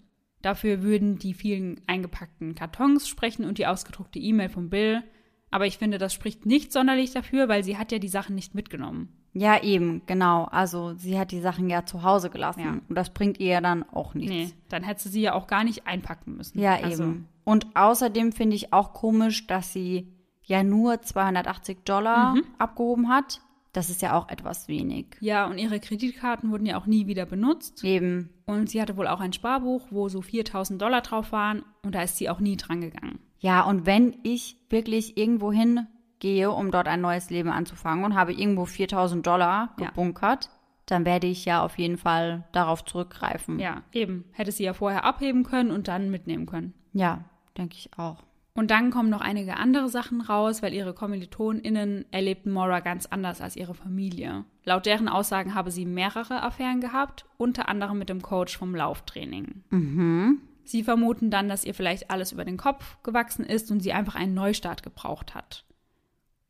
[0.44, 5.02] Dafür würden die vielen eingepackten Kartons sprechen und die ausgedruckte E-Mail von Bill.
[5.50, 8.54] Aber ich finde, das spricht nicht sonderlich dafür, weil sie hat ja die Sachen nicht
[8.54, 9.08] mitgenommen.
[9.32, 10.44] Ja, eben, genau.
[10.44, 12.60] Also sie hat die Sachen ja zu Hause gelassen.
[12.60, 12.80] Ja.
[12.88, 14.30] Und das bringt ihr ja dann auch nichts.
[14.32, 16.58] Nee, dann hätte sie ja auch gar nicht einpacken müssen.
[16.58, 17.04] Ja, also.
[17.04, 17.28] eben.
[17.44, 22.44] Und außerdem finde ich auch komisch, dass sie ja nur 280 Dollar mhm.
[22.58, 23.40] abgehoben hat.
[23.74, 25.16] Das ist ja auch etwas wenig.
[25.20, 27.82] Ja, und ihre Kreditkarten wurden ja auch nie wieder benutzt.
[27.82, 28.30] Eben.
[28.46, 31.64] Und sie hatte wohl auch ein Sparbuch, wo so 4000 Dollar drauf waren.
[31.82, 33.18] Und da ist sie auch nie dran gegangen.
[33.40, 38.32] Ja, und wenn ich wirklich irgendwo hingehe, um dort ein neues Leben anzufangen und habe
[38.32, 40.50] irgendwo 4000 Dollar gebunkert, ja.
[40.86, 43.58] dann werde ich ja auf jeden Fall darauf zurückgreifen.
[43.58, 44.24] Ja, eben.
[44.30, 46.74] Hätte sie ja vorher abheben können und dann mitnehmen können.
[46.92, 47.24] Ja,
[47.58, 48.22] denke ich auch.
[48.56, 53.40] Und dann kommen noch einige andere Sachen raus, weil ihre KommilitonInnen erlebten Maura ganz anders
[53.40, 54.44] als ihre Familie.
[54.64, 59.64] Laut deren Aussagen habe sie mehrere Affären gehabt, unter anderem mit dem Coach vom Lauftraining.
[59.70, 60.40] Mhm.
[60.62, 64.14] Sie vermuten dann, dass ihr vielleicht alles über den Kopf gewachsen ist und sie einfach
[64.14, 65.64] einen Neustart gebraucht hat.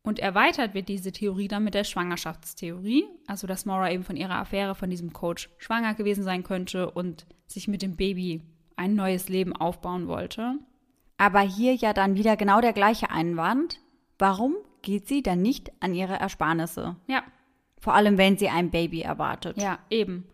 [0.03, 4.35] Und erweitert wird diese Theorie dann mit der Schwangerschaftstheorie, also dass Maura eben von ihrer
[4.35, 8.43] Affäre von diesem Coach schwanger gewesen sein könnte und sich mit dem Baby
[8.75, 10.59] ein neues Leben aufbauen wollte.
[11.17, 13.79] Aber hier ja dann wieder genau der gleiche Einwand.
[14.17, 16.95] Warum geht sie dann nicht an ihre Ersparnisse?
[17.07, 17.23] Ja.
[17.79, 19.61] Vor allem, wenn sie ein Baby erwartet.
[19.61, 20.25] Ja, eben.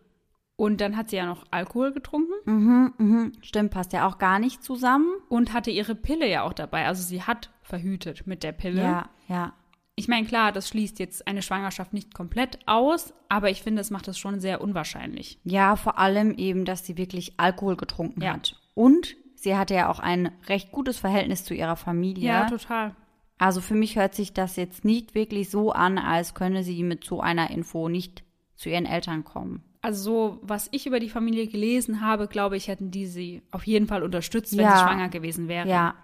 [0.56, 2.32] Und dann hat sie ja noch Alkohol getrunken.
[2.44, 3.32] Mhm, mhm.
[3.42, 5.08] Stimmt, passt ja auch gar nicht zusammen.
[5.28, 6.86] Und hatte ihre Pille ja auch dabei.
[6.86, 8.82] Also sie hat verhütet mit der Pille.
[8.82, 9.52] Ja, ja.
[9.94, 13.90] Ich meine, klar, das schließt jetzt eine Schwangerschaft nicht komplett aus, aber ich finde, es
[13.90, 15.38] macht es schon sehr unwahrscheinlich.
[15.44, 18.32] Ja, vor allem eben, dass sie wirklich Alkohol getrunken ja.
[18.34, 18.58] hat.
[18.74, 22.28] Und sie hatte ja auch ein recht gutes Verhältnis zu ihrer Familie.
[22.28, 22.94] Ja, total.
[23.38, 27.04] Also für mich hört sich das jetzt nicht wirklich so an, als könne sie mit
[27.04, 28.22] so einer Info nicht
[28.54, 29.64] zu ihren Eltern kommen.
[29.80, 33.66] Also so, was ich über die Familie gelesen habe, glaube ich, hätten die sie auf
[33.66, 34.76] jeden Fall unterstützt, wenn ja.
[34.76, 35.68] sie schwanger gewesen wäre.
[35.68, 35.96] Ja.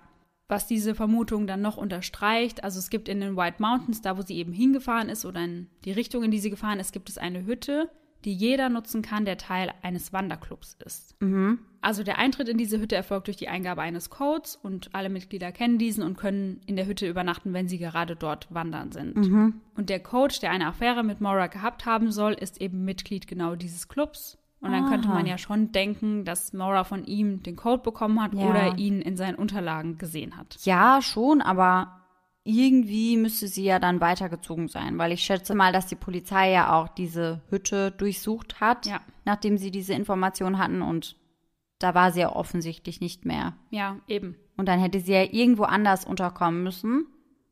[0.48, 4.22] Was diese Vermutung dann noch unterstreicht, also es gibt in den White Mountains, da wo
[4.22, 7.18] sie eben hingefahren ist oder in die Richtung, in die sie gefahren ist, gibt es
[7.18, 7.88] eine Hütte,
[8.24, 11.14] die jeder nutzen kann, der Teil eines Wanderclubs ist.
[11.20, 11.61] Mhm.
[11.80, 15.52] Also der Eintritt in diese Hütte erfolgt durch die Eingabe eines Codes und alle Mitglieder
[15.52, 19.16] kennen diesen und können in der Hütte übernachten, wenn sie gerade dort wandern sind.
[19.16, 19.60] Mhm.
[19.76, 23.54] Und der Coach, der eine Affäre mit Maura gehabt haben soll, ist eben Mitglied genau
[23.54, 24.38] dieses Clubs.
[24.60, 24.90] Und dann Aha.
[24.90, 28.48] könnte man ja schon denken, dass Maura von ihm den Code bekommen hat ja.
[28.48, 30.56] oder ihn in seinen Unterlagen gesehen hat.
[30.62, 31.98] Ja, schon, aber
[32.42, 36.72] irgendwie müsste sie ja dann weitergezogen sein, weil ich schätze mal, dass die Polizei ja
[36.72, 39.00] auch diese Hütte durchsucht hat, ja.
[39.24, 41.14] nachdem sie diese Information hatten und
[41.78, 43.54] da war sie ja offensichtlich nicht mehr.
[43.70, 44.36] Ja, eben.
[44.56, 47.06] Und dann hätte sie ja irgendwo anders unterkommen müssen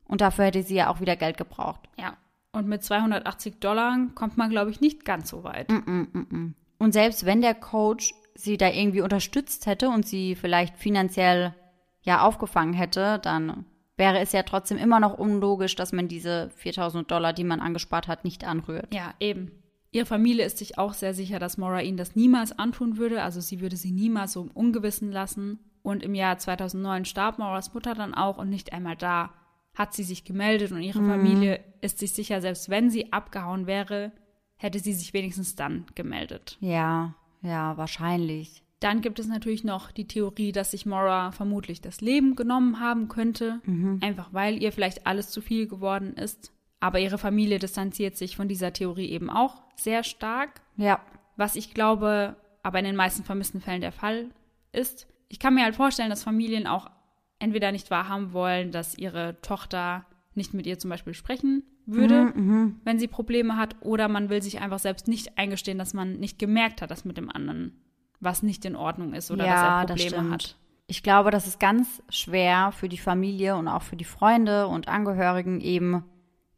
[0.05, 1.89] und dafür hätte sie ja auch wieder Geld gebraucht.
[1.99, 2.17] Ja.
[2.53, 5.71] Und mit 280 Dollar kommt man, glaube ich, nicht ganz so weit.
[5.71, 10.35] Mm -mm, mm und selbst wenn der Coach sie da irgendwie unterstützt hätte und sie
[10.35, 11.55] vielleicht finanziell
[12.03, 13.65] ja aufgefangen hätte, dann
[13.97, 18.09] wäre es ja trotzdem immer noch unlogisch, dass man diese 4000 Dollar, die man angespart
[18.09, 18.95] hat, nicht anrührt.
[18.95, 19.53] Ja, eben.
[19.97, 23.23] Ihre Familie ist sich auch sehr sicher, dass Maura ihnen das niemals antun würde.
[23.23, 25.59] Also sie würde sie niemals so im Ungewissen lassen.
[25.81, 29.33] Und im Jahr 2009 starb Mauras Mutter dann auch und nicht einmal da
[29.75, 31.09] hat sie sich gemeldet und ihre mhm.
[31.09, 34.13] Familie ist sich sicher, selbst wenn sie abgehauen wäre,
[34.57, 36.59] hätte sie sich wenigstens dann gemeldet.
[36.61, 38.63] Ja, ja, wahrscheinlich.
[38.81, 43.09] Dann gibt es natürlich noch die Theorie, dass sich Maura vermutlich das Leben genommen haben
[43.09, 44.01] könnte, mhm.
[44.03, 46.53] einfach weil ihr vielleicht alles zu viel geworden ist.
[46.81, 50.61] Aber ihre Familie distanziert sich von dieser Theorie eben auch sehr stark.
[50.77, 51.01] Ja.
[51.37, 54.27] Was ich glaube, aber in den meisten vermissten Fällen der Fall
[54.73, 55.07] ist.
[55.29, 56.91] Ich kann mir halt vorstellen, dass Familien auch
[57.39, 62.47] entweder nicht wahrhaben wollen, dass ihre Tochter nicht mit ihr zum Beispiel sprechen würde, mhm,
[62.47, 62.81] mhm.
[62.85, 66.39] wenn sie Probleme hat, oder man will sich einfach selbst nicht eingestehen, dass man nicht
[66.39, 67.81] gemerkt hat, dass mit dem anderen
[68.19, 70.57] was nicht in Ordnung ist oder ja, dass er Probleme hat.
[70.89, 74.89] Ich glaube, das ist ganz schwer für die Familie und auch für die Freunde und
[74.89, 76.05] Angehörigen eben,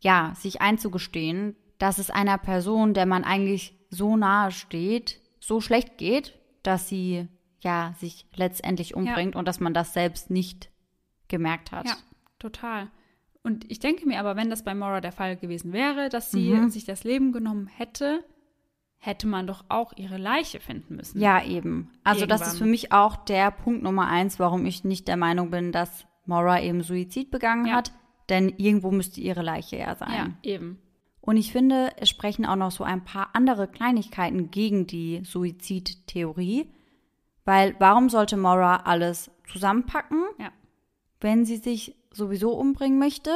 [0.00, 5.98] ja, sich einzugestehen, dass es einer Person, der man eigentlich so nahe steht, so schlecht
[5.98, 7.28] geht, dass sie
[7.61, 9.38] ja sich letztendlich umbringt ja.
[9.38, 10.70] und dass man das selbst nicht
[11.28, 11.87] gemerkt hat.
[11.87, 11.96] Ja,
[12.38, 12.90] total.
[13.42, 16.50] Und ich denke mir aber, wenn das bei Maura der Fall gewesen wäre, dass sie
[16.50, 16.70] mhm.
[16.70, 18.24] sich das Leben genommen hätte,
[18.98, 21.20] hätte man doch auch ihre Leiche finden müssen.
[21.20, 21.90] Ja, eben.
[22.02, 22.38] Also Irgendwann.
[22.38, 25.72] das ist für mich auch der Punkt Nummer eins, warum ich nicht der Meinung bin,
[25.72, 27.76] dass Maura eben Suizid begangen ja.
[27.76, 27.92] hat.
[28.29, 30.37] Denn irgendwo müsste ihre Leiche ja sein.
[30.43, 30.79] Ja, eben.
[31.21, 36.71] Und ich finde, es sprechen auch noch so ein paar andere Kleinigkeiten gegen die Suizidtheorie.
[37.45, 40.51] Weil warum sollte Maura alles zusammenpacken, ja.
[41.21, 43.31] wenn sie sich sowieso umbringen möchte?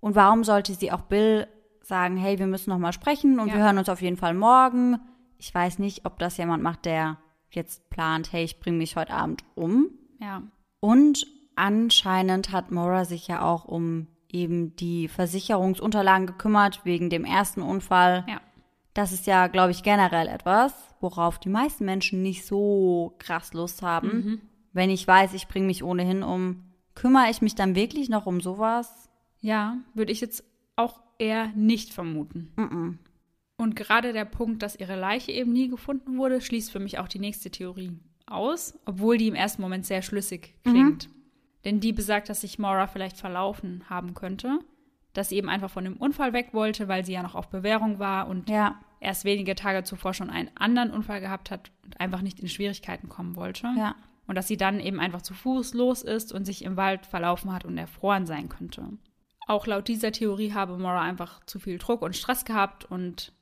[0.00, 1.46] Und warum sollte sie auch Bill
[1.82, 3.54] sagen, hey, wir müssen noch mal sprechen und ja.
[3.54, 4.98] wir hören uns auf jeden Fall morgen?
[5.38, 7.18] Ich weiß nicht, ob das jemand macht, der
[7.50, 9.90] jetzt plant, hey, ich bringe mich heute Abend um.
[10.20, 10.42] Ja.
[10.80, 17.62] Und anscheinend hat Maura sich ja auch um eben die Versicherungsunterlagen gekümmert wegen dem ersten
[17.62, 18.24] Unfall.
[18.28, 18.40] Ja.
[18.92, 23.82] Das ist ja, glaube ich, generell etwas, worauf die meisten Menschen nicht so krass Lust
[23.82, 24.08] haben.
[24.08, 24.40] Mhm.
[24.72, 28.40] Wenn ich weiß, ich bringe mich ohnehin um, kümmere ich mich dann wirklich noch um
[28.40, 29.08] sowas?
[29.40, 30.44] Ja, würde ich jetzt
[30.76, 32.52] auch eher nicht vermuten.
[32.56, 32.98] Mhm.
[33.56, 37.08] Und gerade der Punkt, dass ihre Leiche eben nie gefunden wurde, schließt für mich auch
[37.08, 37.92] die nächste Theorie
[38.26, 41.08] aus, obwohl die im ersten Moment sehr schlüssig klingt.
[41.08, 41.13] Mhm.
[41.64, 44.58] Denn die besagt, dass sich Maura vielleicht verlaufen haben könnte,
[45.12, 47.98] dass sie eben einfach von dem Unfall weg wollte, weil sie ja noch auf Bewährung
[47.98, 48.80] war und ja.
[49.00, 53.08] erst wenige Tage zuvor schon einen anderen Unfall gehabt hat und einfach nicht in Schwierigkeiten
[53.08, 53.72] kommen wollte.
[53.76, 53.94] Ja.
[54.26, 57.52] Und dass sie dann eben einfach zu Fuß los ist und sich im Wald verlaufen
[57.52, 58.88] hat und erfroren sein könnte.
[59.46, 63.32] Auch laut dieser Theorie habe Maura einfach zu viel Druck und Stress gehabt und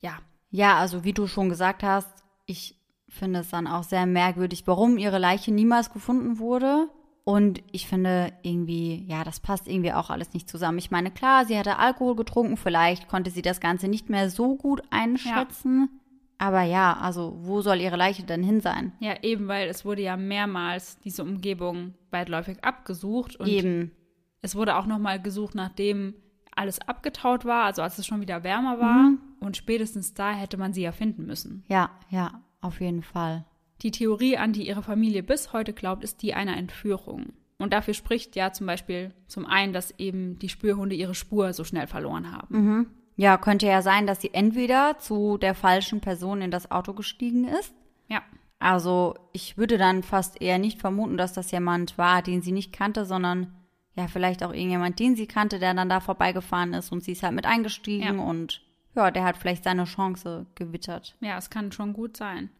[0.00, 0.18] ja.
[0.50, 2.08] Ja, also wie du schon gesagt hast,
[2.46, 6.88] ich finde es dann auch sehr merkwürdig, warum ihre Leiche niemals gefunden wurde.
[7.24, 10.78] Und ich finde irgendwie, ja, das passt irgendwie auch alles nicht zusammen.
[10.78, 14.56] Ich meine, klar, sie hatte Alkohol getrunken, vielleicht konnte sie das Ganze nicht mehr so
[14.56, 15.88] gut einschätzen.
[15.92, 15.98] Ja.
[16.38, 18.92] Aber ja, also wo soll ihre Leiche denn hin sein?
[18.98, 23.36] Ja, eben, weil es wurde ja mehrmals diese Umgebung weitläufig abgesucht.
[23.36, 23.92] Und eben.
[24.40, 26.14] Es wurde auch nochmal gesucht, nachdem
[26.56, 29.10] alles abgetaut war, also als es schon wieder wärmer war.
[29.10, 29.18] Mhm.
[29.38, 31.64] Und spätestens da hätte man sie ja finden müssen.
[31.68, 33.44] Ja, ja, auf jeden Fall.
[33.82, 37.32] Die Theorie, an die ihre Familie bis heute glaubt, ist die einer Entführung.
[37.58, 41.64] Und dafür spricht ja zum Beispiel zum einen, dass eben die Spürhunde ihre Spur so
[41.64, 42.56] schnell verloren haben.
[42.56, 42.86] Mhm.
[43.16, 47.46] Ja, könnte ja sein, dass sie entweder zu der falschen Person in das Auto gestiegen
[47.46, 47.74] ist.
[48.08, 48.22] Ja.
[48.58, 52.72] Also ich würde dann fast eher nicht vermuten, dass das jemand war, den sie nicht
[52.72, 53.52] kannte, sondern
[53.94, 57.22] ja, vielleicht auch irgendjemand, den sie kannte, der dann da vorbeigefahren ist und sie ist
[57.22, 58.24] halt mit eingestiegen ja.
[58.24, 58.62] und
[58.94, 61.16] ja, der hat vielleicht seine Chance gewittert.
[61.20, 62.50] Ja, es kann schon gut sein.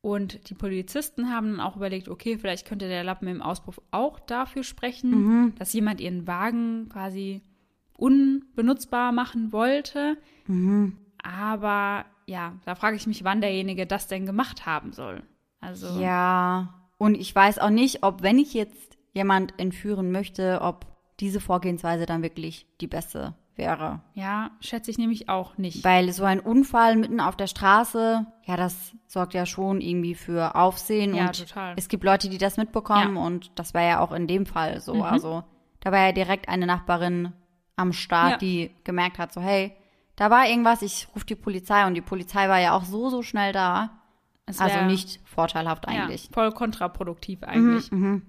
[0.00, 4.20] Und die Polizisten haben dann auch überlegt, okay, vielleicht könnte der Lappen im Auspuff auch
[4.20, 5.54] dafür sprechen, mhm.
[5.58, 7.42] dass jemand ihren Wagen quasi
[7.94, 10.16] unbenutzbar machen wollte.
[10.46, 10.96] Mhm.
[11.22, 15.22] Aber ja, da frage ich mich, wann derjenige das denn gemacht haben soll.
[15.60, 20.86] Also ja, und ich weiß auch nicht, ob wenn ich jetzt jemand entführen möchte, ob
[21.18, 24.00] diese Vorgehensweise dann wirklich die beste wäre.
[24.14, 25.84] Ja, schätze ich nämlich auch nicht.
[25.84, 30.54] Weil so ein Unfall mitten auf der Straße, ja, das sorgt ja schon irgendwie für
[30.54, 31.14] Aufsehen.
[31.14, 31.74] Ja, und total.
[31.76, 33.22] Es gibt Leute, die das mitbekommen ja.
[33.22, 34.94] und das war ja auch in dem Fall so.
[34.94, 35.02] Mhm.
[35.02, 35.44] Also
[35.80, 37.32] da war ja direkt eine Nachbarin
[37.76, 38.38] am Start, ja.
[38.38, 39.74] die gemerkt hat, so hey,
[40.16, 43.22] da war irgendwas, ich rufe die Polizei und die Polizei war ja auch so, so
[43.22, 43.90] schnell da.
[44.46, 46.24] also nicht vorteilhaft eigentlich.
[46.24, 47.92] Ja, voll kontraproduktiv eigentlich.
[47.92, 48.22] Mhm, mh.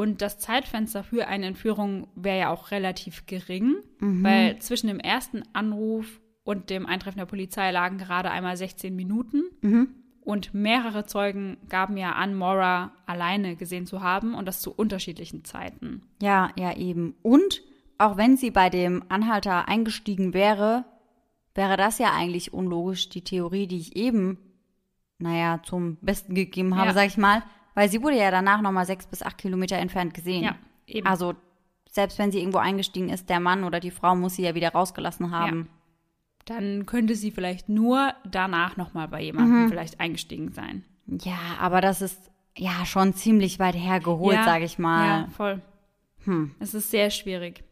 [0.00, 4.24] Und das Zeitfenster für eine Entführung wäre ja auch relativ gering, mhm.
[4.24, 9.42] weil zwischen dem ersten Anruf und dem Eintreffen der Polizei lagen gerade einmal 16 Minuten.
[9.60, 9.88] Mhm.
[10.22, 15.44] Und mehrere Zeugen gaben ja an, Maura alleine gesehen zu haben und das zu unterschiedlichen
[15.44, 16.00] Zeiten.
[16.22, 17.14] Ja, ja, eben.
[17.20, 17.60] Und
[17.98, 20.86] auch wenn sie bei dem Anhalter eingestiegen wäre,
[21.54, 24.38] wäre das ja eigentlich unlogisch, die Theorie, die ich eben,
[25.18, 26.94] naja, zum Besten gegeben habe, ja.
[26.94, 27.42] sag ich mal,
[27.74, 30.44] weil sie wurde ja danach nochmal sechs bis acht Kilometer entfernt gesehen.
[30.44, 30.56] Ja,
[30.86, 31.06] eben.
[31.06, 31.34] Also
[31.90, 34.70] selbst wenn sie irgendwo eingestiegen ist, der Mann oder die Frau muss sie ja wieder
[34.70, 35.68] rausgelassen haben.
[35.68, 36.56] Ja.
[36.56, 39.68] Dann könnte sie vielleicht nur danach nochmal bei jemandem mhm.
[39.68, 40.84] vielleicht eingestiegen sein.
[41.06, 45.06] Ja, aber das ist ja schon ziemlich weit hergeholt, ja, sage ich mal.
[45.06, 45.60] Ja, voll.
[46.24, 46.54] Hm.
[46.58, 47.64] Es ist sehr schwierig.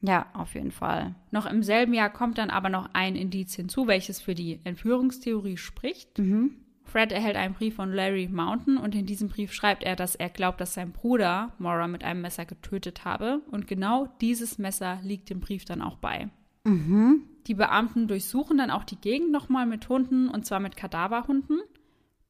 [0.00, 1.14] Ja, auf jeden Fall.
[1.30, 5.56] Noch im selben Jahr kommt dann aber noch ein Indiz hinzu, welches für die Entführungstheorie
[5.56, 6.18] spricht.
[6.18, 6.56] Mhm.
[6.86, 10.30] Fred erhält einen Brief von Larry Mountain und in diesem Brief schreibt er, dass er
[10.30, 13.42] glaubt, dass sein Bruder Maura mit einem Messer getötet habe.
[13.50, 16.28] Und genau dieses Messer liegt dem Brief dann auch bei.
[16.64, 17.24] Mhm.
[17.46, 21.60] Die Beamten durchsuchen dann auch die Gegend nochmal mit Hunden und zwar mit Kadaverhunden.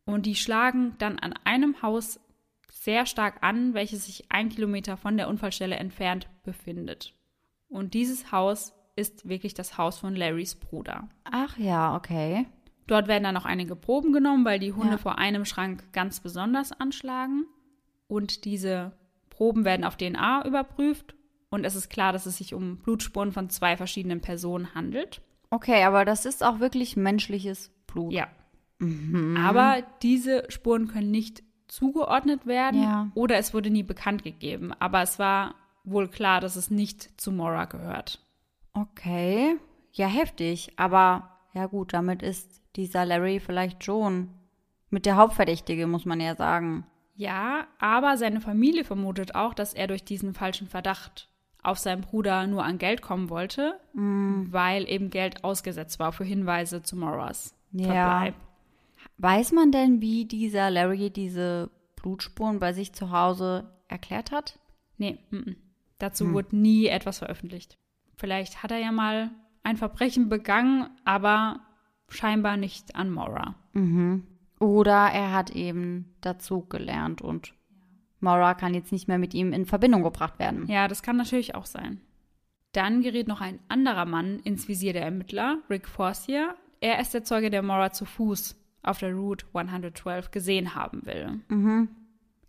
[0.04, 2.20] Und die schlagen dann an einem Haus
[2.70, 7.14] sehr stark an, welches sich ein Kilometer von der Unfallstelle entfernt befindet.
[7.68, 11.09] Und dieses Haus ist wirklich das Haus von Larrys Bruder.
[11.24, 12.46] Ach ja, okay.
[12.87, 14.99] Dort werden dann auch einige Proben genommen, weil die Hunde ja.
[14.99, 17.47] vor einem Schrank ganz besonders anschlagen.
[18.09, 18.93] Und diese
[19.30, 21.14] Proben werden auf DNA überprüft.
[21.51, 25.20] Und es ist klar, dass es sich um Blutspuren von zwei verschiedenen Personen handelt.
[25.51, 28.12] Okay, aber das ist auch wirklich menschliches Blut.
[28.12, 28.28] Ja.
[28.78, 29.37] Mhm.
[29.37, 33.11] Aber diese Spuren können nicht zugeordnet werden ja.
[33.14, 34.72] oder es wurde nie bekannt gegeben.
[34.78, 38.20] Aber es war wohl klar, dass es nicht zu Mora gehört.
[38.72, 39.57] Okay.
[39.93, 40.72] Ja, heftig.
[40.76, 44.28] Aber ja gut, damit ist dieser Larry vielleicht schon
[44.90, 46.86] mit der Hauptverdächtige, muss man ja sagen.
[47.14, 51.28] Ja, aber seine Familie vermutet auch, dass er durch diesen falschen Verdacht
[51.62, 54.52] auf seinen Bruder nur an Geld kommen wollte, mm.
[54.52, 57.86] weil eben Geld ausgesetzt war für Hinweise zu Moras ja.
[57.86, 58.34] Verbleib.
[59.18, 64.58] Weiß man denn, wie dieser Larry diese Blutspuren bei sich zu Hause erklärt hat?
[64.98, 65.56] Nee, m -m.
[65.98, 66.34] dazu hm.
[66.34, 67.78] wurde nie etwas veröffentlicht.
[68.16, 69.30] Vielleicht hat er ja mal
[69.62, 71.60] ein Verbrechen begangen, aber
[72.09, 73.54] scheinbar nicht an Mora.
[73.72, 74.24] Mhm.
[74.59, 77.54] Oder er hat eben dazu gelernt und
[78.20, 80.66] Mora kann jetzt nicht mehr mit ihm in Verbindung gebracht werden.
[80.66, 82.00] Ja, das kann natürlich auch sein.
[82.72, 86.54] Dann gerät noch ein anderer Mann ins Visier der Ermittler, Rick Forcier.
[86.80, 91.40] Er ist der Zeuge, der Mora zu Fuß auf der Route 112 gesehen haben will.
[91.48, 91.88] Mhm.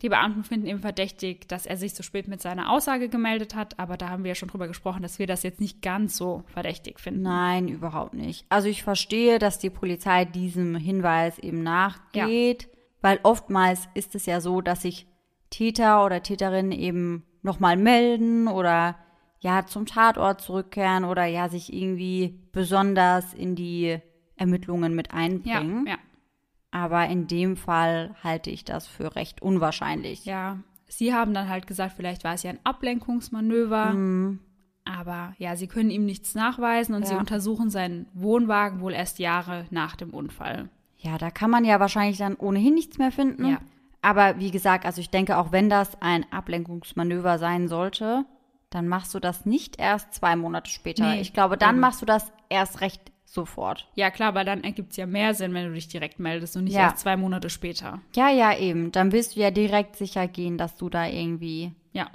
[0.04, 3.80] Die Beamten finden ihn verdächtig, dass er sich so spät mit seiner Aussage gemeldet hat,
[3.80, 6.43] aber da haben wir ja schon drüber gesprochen, dass wir das jetzt nicht ganz so
[6.48, 7.24] verdächtig finden.
[7.24, 8.45] Nein, überhaupt nicht.
[8.50, 12.70] Also ich verstehe, dass die Polizei diesem Hinweis eben nachgeht, ja.
[13.02, 15.08] weil oftmals ist es ja so, dass sich
[15.50, 18.98] Täter oder Täterinnen eben nochmal melden oder
[19.39, 23.98] ja zum Tatort zurückkehren oder ja sich irgendwie besonders in die
[24.36, 25.88] Ermittlungen mit einbringen.
[25.88, 25.98] Ja, ja.
[26.72, 30.26] Aber in dem Fall halte ich das für recht unwahrscheinlich.
[30.26, 33.93] Ja, sie haben dann halt gesagt, vielleicht war es ja ein Ablenkungsmanöver.
[33.93, 34.39] Mhm.
[34.86, 37.09] Aber ja, sie können ihm nichts nachweisen und ja.
[37.09, 40.70] sie untersuchen seinen Wohnwagen wohl erst Jahre nach dem Unfall.
[40.97, 43.45] Ja, da kann man ja wahrscheinlich dann ohnehin nichts mehr finden.
[43.45, 43.59] Ja.
[44.01, 48.26] Aber wie gesagt, also ich denke, auch wenn das ein Ablenkungsmanöver sein sollte,
[48.70, 51.09] dann machst du das nicht erst zwei Monate später.
[51.09, 51.80] Nee, ich glaube, dann eben.
[51.82, 53.89] machst du das erst recht sofort.
[53.95, 56.63] Ja, klar, weil dann ergibt es ja mehr Sinn, wenn du dich direkt meldest und
[56.63, 56.84] nicht ja.
[56.84, 58.01] erst zwei Monate später.
[58.15, 58.91] Ja, ja, eben.
[58.91, 62.09] Dann willst du ja direkt sicher gehen, dass du da irgendwie ja.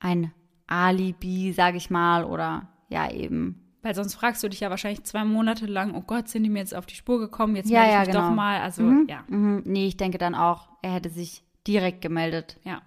[0.00, 0.32] ein
[0.66, 3.60] Alibi, sag ich mal, oder ja, eben.
[3.82, 6.60] Weil sonst fragst du dich ja wahrscheinlich zwei Monate lang, oh Gott, sind die mir
[6.60, 8.28] jetzt auf die Spur gekommen, jetzt ja, melde ich ja, mich genau.
[8.28, 8.60] doch mal.
[8.62, 9.24] Also, mhm, ja.
[9.28, 9.62] Mhm.
[9.66, 12.58] Nee, ich denke dann auch, er hätte sich direkt gemeldet.
[12.64, 12.80] Ja.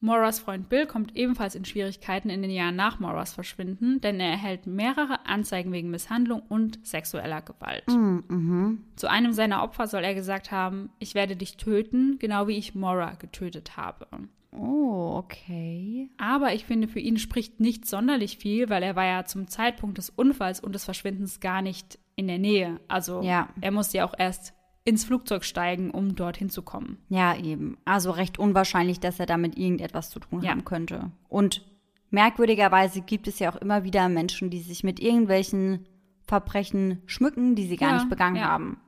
[0.00, 4.30] Moras Freund Bill kommt ebenfalls in Schwierigkeiten in den Jahren nach Moras Verschwinden, denn er
[4.30, 7.88] erhält mehrere Anzeigen wegen Misshandlung und sexueller Gewalt.
[7.88, 8.84] Mm, mhm.
[8.94, 12.76] Zu einem seiner Opfer soll er gesagt haben, ich werde dich töten, genau wie ich
[12.76, 14.06] Mora getötet habe.
[14.52, 16.08] Oh, okay.
[16.16, 19.98] Aber ich finde, für ihn spricht nicht sonderlich viel, weil er war ja zum Zeitpunkt
[19.98, 22.80] des Unfalls und des Verschwindens gar nicht in der Nähe.
[22.88, 23.48] Also ja.
[23.60, 24.54] er musste ja auch erst
[24.88, 26.96] ins Flugzeug steigen, um dorthin zu kommen.
[27.10, 27.76] Ja, eben.
[27.84, 30.50] Also recht unwahrscheinlich, dass er damit irgendetwas zu tun ja.
[30.50, 31.12] haben könnte.
[31.28, 31.62] Und
[32.08, 35.86] merkwürdigerweise gibt es ja auch immer wieder Menschen, die sich mit irgendwelchen
[36.22, 38.46] Verbrechen schmücken, die sie gar ja, nicht begangen ja.
[38.46, 38.80] haben.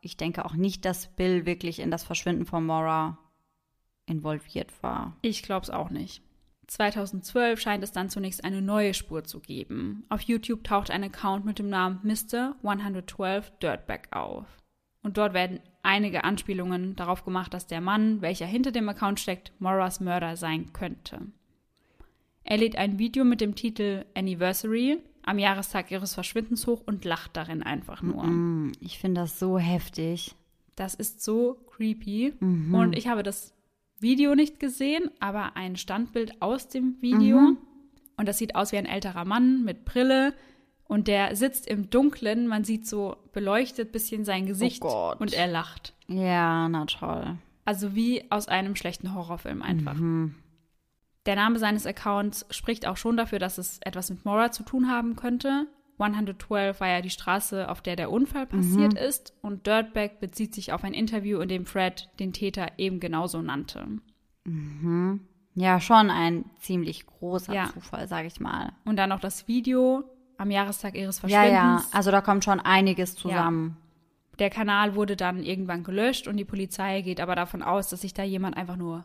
[0.00, 3.18] Ich denke auch nicht, dass Bill wirklich in das Verschwinden von Maura
[4.06, 5.16] involviert war.
[5.22, 6.22] Ich glaube es auch nicht.
[6.68, 10.04] 2012 scheint es dann zunächst eine neue Spur zu geben.
[10.08, 12.54] Auf YouTube taucht ein Account mit dem Namen Mr.
[12.62, 14.46] 112 Dirtbag auf.
[15.02, 19.52] Und dort werden einige Anspielungen darauf gemacht, dass der Mann, welcher hinter dem Account steckt,
[19.58, 21.20] Moras Mörder sein könnte.
[22.44, 27.36] Er lädt ein Video mit dem Titel Anniversary am Jahrestag ihres Verschwindens hoch und lacht
[27.36, 28.72] darin einfach nur.
[28.80, 30.34] Ich finde das so heftig.
[30.74, 32.34] Das ist so creepy.
[32.40, 32.74] Mhm.
[32.74, 33.54] Und ich habe das
[34.00, 37.38] Video nicht gesehen, aber ein Standbild aus dem Video.
[37.38, 37.58] Mhm.
[38.16, 40.32] Und das sieht aus wie ein älterer Mann mit Brille,
[40.88, 45.46] und der sitzt im Dunkeln, man sieht so beleuchtet bisschen sein Gesicht oh und er
[45.46, 45.94] lacht.
[46.08, 47.36] Ja, na toll.
[47.64, 49.94] Also wie aus einem schlechten Horrorfilm einfach.
[49.94, 50.34] Mhm.
[51.26, 54.90] Der Name seines Accounts spricht auch schon dafür, dass es etwas mit Mora zu tun
[54.90, 55.66] haben könnte.
[55.98, 58.98] 112 war ja die Straße, auf der der Unfall passiert mhm.
[58.98, 63.42] ist und Dirtbag bezieht sich auf ein Interview, in dem Fred den Täter eben genauso
[63.42, 63.86] nannte.
[64.44, 65.20] Mhm.
[65.54, 67.66] Ja, schon ein ziemlich großer ja.
[67.66, 68.72] Zufall, sag ich mal.
[68.84, 70.04] Und dann noch das Video,
[70.38, 71.52] am Jahrestag ihres Verschwindens.
[71.52, 73.76] Ja, ja, also da kommt schon einiges zusammen.
[73.76, 74.36] Ja.
[74.38, 78.14] Der Kanal wurde dann irgendwann gelöscht und die Polizei geht aber davon aus, dass sich
[78.14, 79.04] da jemand einfach nur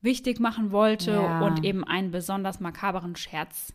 [0.00, 1.40] wichtig machen wollte ja.
[1.40, 3.74] und eben einen besonders makaberen Scherz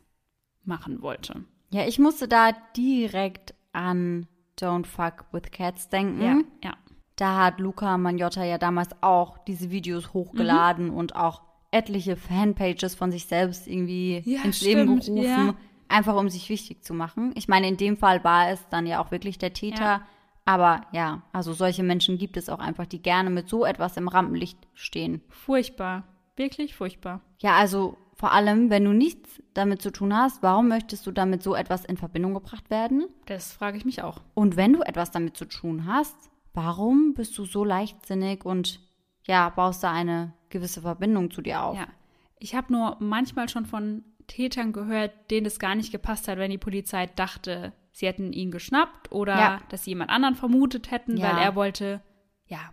[0.63, 1.43] machen wollte.
[1.71, 4.27] Ja, ich musste da direkt an
[4.57, 6.21] Don't Fuck with Cats denken.
[6.21, 6.77] Ja, ja.
[7.17, 10.93] Da hat Luca Magnotta ja damals auch diese Videos hochgeladen mhm.
[10.93, 15.17] und auch etliche Fanpages von sich selbst irgendwie ja, ins stimmt, Leben gerufen.
[15.17, 15.55] Ja
[15.89, 17.31] einfach um sich wichtig zu machen.
[17.35, 19.83] Ich meine, in dem Fall war es dann ja auch wirklich der Täter.
[19.83, 20.01] Ja.
[20.45, 24.07] Aber ja, also solche Menschen gibt es auch einfach, die gerne mit so etwas im
[24.07, 25.21] Rampenlicht stehen.
[25.29, 26.03] Furchtbar.
[26.35, 27.21] Wirklich furchtbar.
[27.39, 31.43] Ja, also vor allem, wenn du nichts damit zu tun hast, warum möchtest du damit
[31.43, 33.07] so etwas in Verbindung gebracht werden?
[33.27, 34.21] Das frage ich mich auch.
[34.33, 36.15] Und wenn du etwas damit zu tun hast,
[36.53, 38.81] warum bist du so leichtsinnig und
[39.25, 41.77] ja, baust da eine gewisse Verbindung zu dir auf?
[41.77, 41.87] Ja.
[42.39, 46.51] Ich habe nur manchmal schon von Tätern gehört, denen es gar nicht gepasst hat, wenn
[46.51, 49.61] die Polizei dachte, sie hätten ihn geschnappt oder ja.
[49.69, 51.31] dass sie jemand anderen vermutet hätten, ja.
[51.31, 52.01] weil er wollte,
[52.47, 52.71] ja,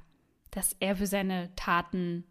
[0.53, 2.25] dass er für seine Taten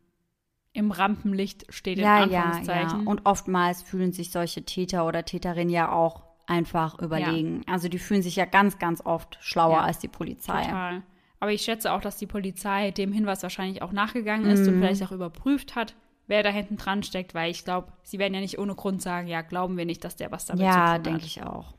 [0.71, 2.99] im Rampenlicht steht, ja, in Anführungszeichen.
[2.99, 3.09] Ja, ja.
[3.09, 7.63] Und oftmals fühlen sich solche Täter oder Täterinnen ja auch einfach überlegen.
[7.67, 7.73] Ja.
[7.73, 10.63] Also die fühlen sich ja ganz, ganz oft schlauer ja, als die Polizei.
[10.63, 11.03] Total.
[11.39, 14.69] Aber ich schätze auch, dass die Polizei dem Hinweis wahrscheinlich auch nachgegangen ist mm.
[14.69, 14.79] und mhm.
[14.81, 15.95] vielleicht auch überprüft hat,
[16.27, 19.27] wer da hinten dran steckt, weil ich glaube, sie werden ja nicht ohne Grund sagen,
[19.27, 21.05] ja, glauben wir nicht, dass der was damit ja, zu tun hat.
[21.05, 21.73] Ja, denke ich auch.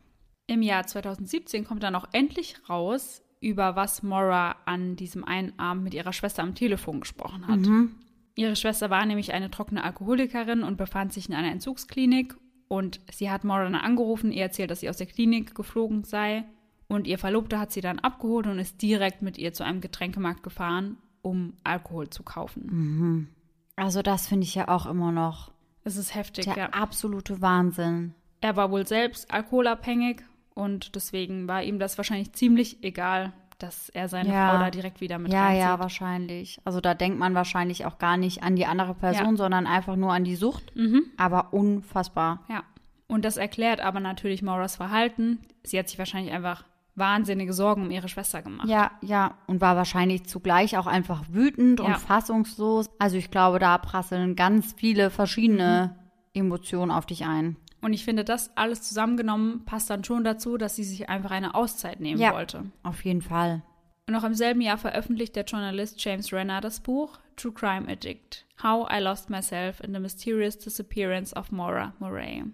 [0.47, 5.85] Im Jahr 2017 kommt dann auch endlich raus, über was Maura an diesem einen Abend
[5.85, 7.61] mit ihrer Schwester am Telefon gesprochen hat.
[7.61, 7.97] Mhm.
[8.35, 12.37] Ihre Schwester war nämlich eine trockene Alkoholikerin und befand sich in einer Entzugsklinik.
[12.69, 16.45] Und sie hat Maura dann angerufen, ihr erzählt, dass sie aus der Klinik geflogen sei.
[16.89, 20.43] Und ihr Verlobter hat sie dann abgeholt und ist direkt mit ihr zu einem Getränkemarkt
[20.43, 22.67] gefahren, um Alkohol zu kaufen.
[22.71, 23.29] Mhm.
[23.77, 25.53] Also das finde ich ja auch immer noch.
[25.85, 26.71] Es ist heftig, der ja.
[26.71, 28.15] absolute Wahnsinn.
[28.41, 30.23] Er war wohl selbst alkoholabhängig
[30.55, 34.51] und deswegen war ihm das wahrscheinlich ziemlich egal, dass er seine ja.
[34.51, 35.63] Frau da direkt wieder mit Ja, reinzieht.
[35.63, 36.61] ja, wahrscheinlich.
[36.65, 39.37] Also da denkt man wahrscheinlich auch gar nicht an die andere Person, ja.
[39.37, 40.75] sondern einfach nur an die Sucht.
[40.75, 41.05] Mhm.
[41.17, 42.45] Aber unfassbar.
[42.49, 42.65] Ja.
[43.09, 45.39] Und das erklärt aber natürlich Mauras Verhalten.
[45.63, 46.65] Sie hat sich wahrscheinlich einfach
[46.97, 48.69] wahnsinnige Sorgen um ihre Schwester gemacht.
[48.69, 49.37] Ja, ja.
[49.47, 51.87] Und war wahrscheinlich zugleich auch einfach wütend ja.
[51.87, 52.91] und fassungslos.
[52.99, 56.41] Also ich glaube, da prasseln ganz viele verschiedene mhm.
[56.41, 57.57] Emotionen auf dich ein.
[57.83, 61.55] Und ich finde, das alles zusammengenommen passt dann schon dazu, dass sie sich einfach eine
[61.55, 62.65] Auszeit nehmen ja, wollte.
[62.83, 63.63] Auf jeden Fall.
[64.09, 68.47] Und noch im selben Jahr veröffentlicht der Journalist James Renner das Buch True Crime Addict:
[68.63, 72.45] How I Lost Myself in the Mysterious Disappearance of Maura Murray.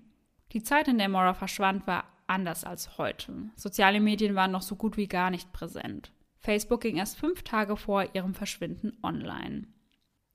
[0.53, 3.33] Die Zeit, in der Maura verschwand, war anders als heute.
[3.57, 6.13] Soziale Medien waren noch so gut wie gar nicht präsent.
[6.39, 9.69] Facebook ging erst fünf Tage vor ihrem Verschwinden online.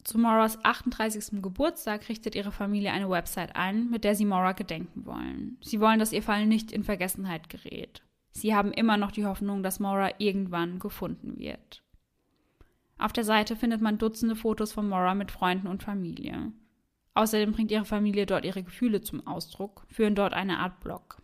[0.04, 1.42] Zu Moras 38.
[1.42, 5.58] Geburtstag richtet ihre Familie eine Website ein, mit der sie Mora gedenken wollen.
[5.62, 8.04] Sie wollen, dass ihr Fall nicht in Vergessenheit gerät.
[8.32, 11.84] Sie haben immer noch die Hoffnung, dass Mora irgendwann gefunden wird.
[12.98, 16.54] Auf der Seite findet man Dutzende Fotos von Mora mit Freunden und Familie.
[17.14, 21.22] Außerdem bringt ihre Familie dort ihre Gefühle zum Ausdruck, führen dort eine Art Blog.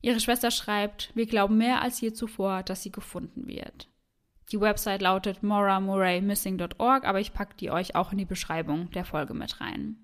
[0.00, 3.88] Ihre Schwester schreibt, wir glauben mehr als je zuvor, dass sie gefunden wird.
[4.52, 9.34] Die Website lautet moramurraymissing.org, aber ich packe die euch auch in die Beschreibung der Folge
[9.34, 9.96] mit rein.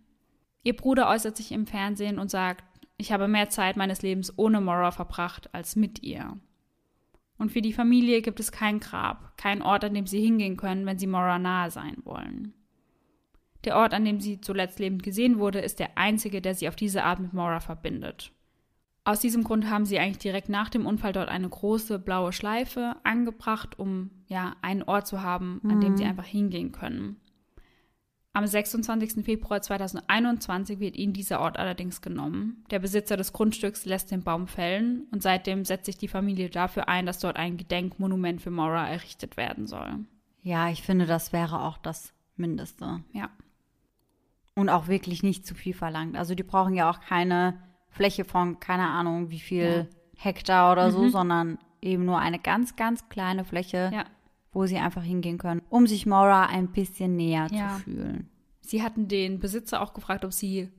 [0.62, 2.64] Ihr Bruder äußert sich im Fernsehen und sagt,
[2.96, 6.38] ich habe mehr Zeit meines Lebens ohne Mora verbracht als mit ihr.
[7.38, 10.86] Und für die Familie gibt es kein Grab, kein Ort, an dem sie hingehen können,
[10.86, 12.54] wenn sie Mora nahe sein wollen.
[13.64, 16.76] Der Ort, an dem sie zuletzt lebend gesehen wurde, ist der einzige, der sie auf
[16.76, 18.30] diese Art mit Mora verbindet.
[19.06, 22.96] Aus diesem Grund haben sie eigentlich direkt nach dem Unfall dort eine große blaue Schleife
[23.04, 25.80] angebracht, um ja einen Ort zu haben, an mhm.
[25.80, 26.10] dem sie mhm.
[26.10, 27.20] einfach hingehen können.
[28.32, 29.24] Am 26.
[29.24, 32.64] Februar 2021 wird ihnen dieser Ort allerdings genommen.
[32.70, 36.88] Der Besitzer des Grundstücks lässt den Baum fällen und seitdem setzt sich die Familie dafür
[36.88, 40.00] ein, dass dort ein Gedenkmonument für Maura errichtet werden soll.
[40.42, 43.04] Ja, ich finde, das wäre auch das Mindeste.
[43.12, 43.30] Ja.
[44.56, 46.16] Und auch wirklich nicht zu viel verlangt.
[46.16, 47.62] Also die brauchen ja auch keine
[47.94, 49.96] Fläche von, keine Ahnung, wie viel ja.
[50.16, 50.92] Hektar oder mhm.
[50.92, 54.04] so, sondern eben nur eine ganz, ganz kleine Fläche, ja.
[54.52, 57.76] wo sie einfach hingehen können, um sich Maura ein bisschen näher ja.
[57.76, 58.28] zu fühlen.
[58.60, 60.70] Sie hatten den Besitzer auch gefragt, ob sie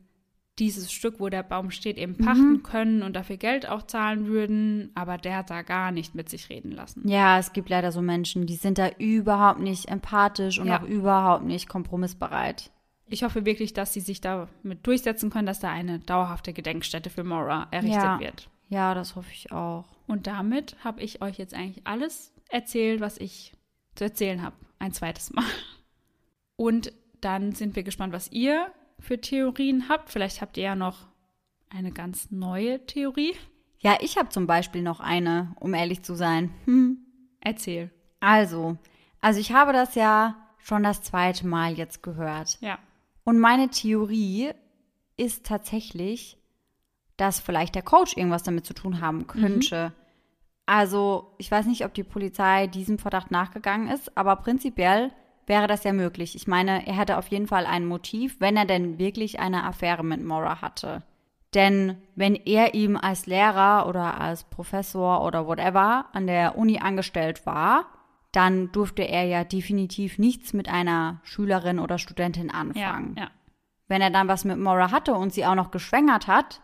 [0.60, 2.64] dieses Stück, wo der Baum steht, eben pachten mhm.
[2.64, 6.50] können und dafür Geld auch zahlen würden, aber der hat da gar nicht mit sich
[6.50, 7.08] reden lassen.
[7.08, 11.46] Ja, es gibt leider so Menschen, die sind da überhaupt nicht empathisch und auch überhaupt
[11.46, 12.72] nicht kompromissbereit
[13.08, 17.24] ich hoffe wirklich, dass sie sich damit durchsetzen können, dass da eine dauerhafte Gedenkstätte für
[17.24, 18.20] Maura errichtet ja.
[18.20, 18.50] wird.
[18.70, 19.86] Ja, das hoffe ich auch.
[20.08, 23.54] Und damit habe ich euch jetzt eigentlich alles erzählt, was ich
[23.96, 24.56] zu erzählen habe.
[24.80, 25.46] Ein zweites Mal.
[26.56, 30.10] Und dann sind wir gespannt, was ihr für Theorien habt.
[30.10, 31.08] Vielleicht habt ihr ja noch
[31.70, 33.34] eine ganz neue Theorie.
[33.80, 36.52] Ja, ich habe zum Beispiel noch eine, um ehrlich zu sein.
[36.66, 36.98] Hm.
[37.40, 37.92] Erzähl.
[38.20, 38.78] Also,
[39.22, 42.58] also ich habe das ja schon das zweite Mal jetzt gehört.
[42.62, 42.80] Ja.
[43.26, 44.52] Und meine Theorie
[45.18, 46.38] ist tatsächlich,
[47.18, 49.90] dass vielleicht der Coach irgendwas damit zu tun haben könnte.
[49.90, 50.02] Mhm.
[50.68, 55.12] Also, ich weiß nicht, ob die Polizei diesem Verdacht nachgegangen ist, aber prinzipiell
[55.48, 56.36] wäre das ja möglich.
[56.36, 60.04] Ich meine, er hätte auf jeden Fall ein Motiv, wenn er denn wirklich eine Affäre
[60.04, 61.04] mit Mora hatte.
[61.54, 67.46] Denn wenn er ihm als Lehrer oder als Professor oder whatever an der Uni angestellt
[67.46, 67.86] war,
[68.36, 73.16] dann durfte er ja definitiv nichts mit einer Schülerin oder Studentin anfangen.
[73.16, 73.30] Ja, ja.
[73.88, 76.62] Wenn er dann was mit Mora hatte und sie auch noch geschwängert hat,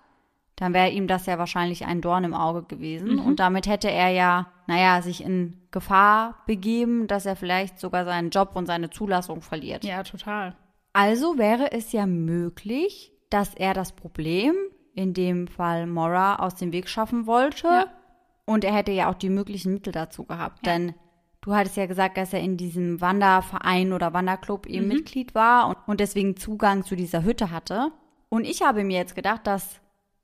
[0.56, 3.16] dann wäre ihm das ja wahrscheinlich ein Dorn im Auge gewesen.
[3.16, 3.26] Mhm.
[3.26, 8.32] Und damit hätte er ja, naja, sich in Gefahr begeben, dass er vielleicht sogar seinen
[8.32, 9.84] Job und seine Zulassung verliert.
[9.84, 10.56] Ja, total.
[10.94, 14.54] Also wäre es ja möglich, dass er das Problem,
[14.94, 17.68] in dem Fall Mora, aus dem Weg schaffen wollte.
[17.68, 17.86] Ja.
[18.46, 20.66] Und er hätte ja auch die möglichen Mittel dazu gehabt.
[20.66, 20.74] Ja.
[20.74, 20.94] Denn
[21.42, 24.94] du hattest ja gesagt, dass er in diesem Wanderverein oder Wanderclub eben mhm.
[24.94, 27.92] Mitglied war und, und deswegen Zugang zu dieser Hütte hatte.
[28.30, 29.82] Und ich habe mir jetzt gedacht, dass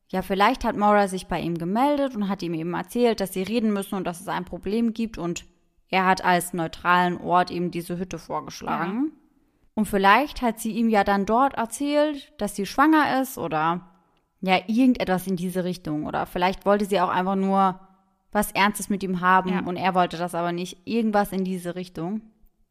[0.09, 3.43] ja, vielleicht hat Maura sich bei ihm gemeldet und hat ihm eben erzählt, dass sie
[3.43, 5.45] reden müssen und dass es ein Problem gibt und
[5.89, 9.11] er hat als neutralen Ort eben diese Hütte vorgeschlagen.
[9.11, 9.27] Ja.
[9.75, 13.89] Und vielleicht hat sie ihm ja dann dort erzählt, dass sie schwanger ist oder
[14.41, 16.05] ja, irgendetwas in diese Richtung.
[16.05, 17.79] Oder vielleicht wollte sie auch einfach nur
[18.37, 19.59] was Ernstes mit ihm haben ja.
[19.61, 20.77] und er wollte das aber nicht.
[20.85, 22.21] Irgendwas in diese Richtung.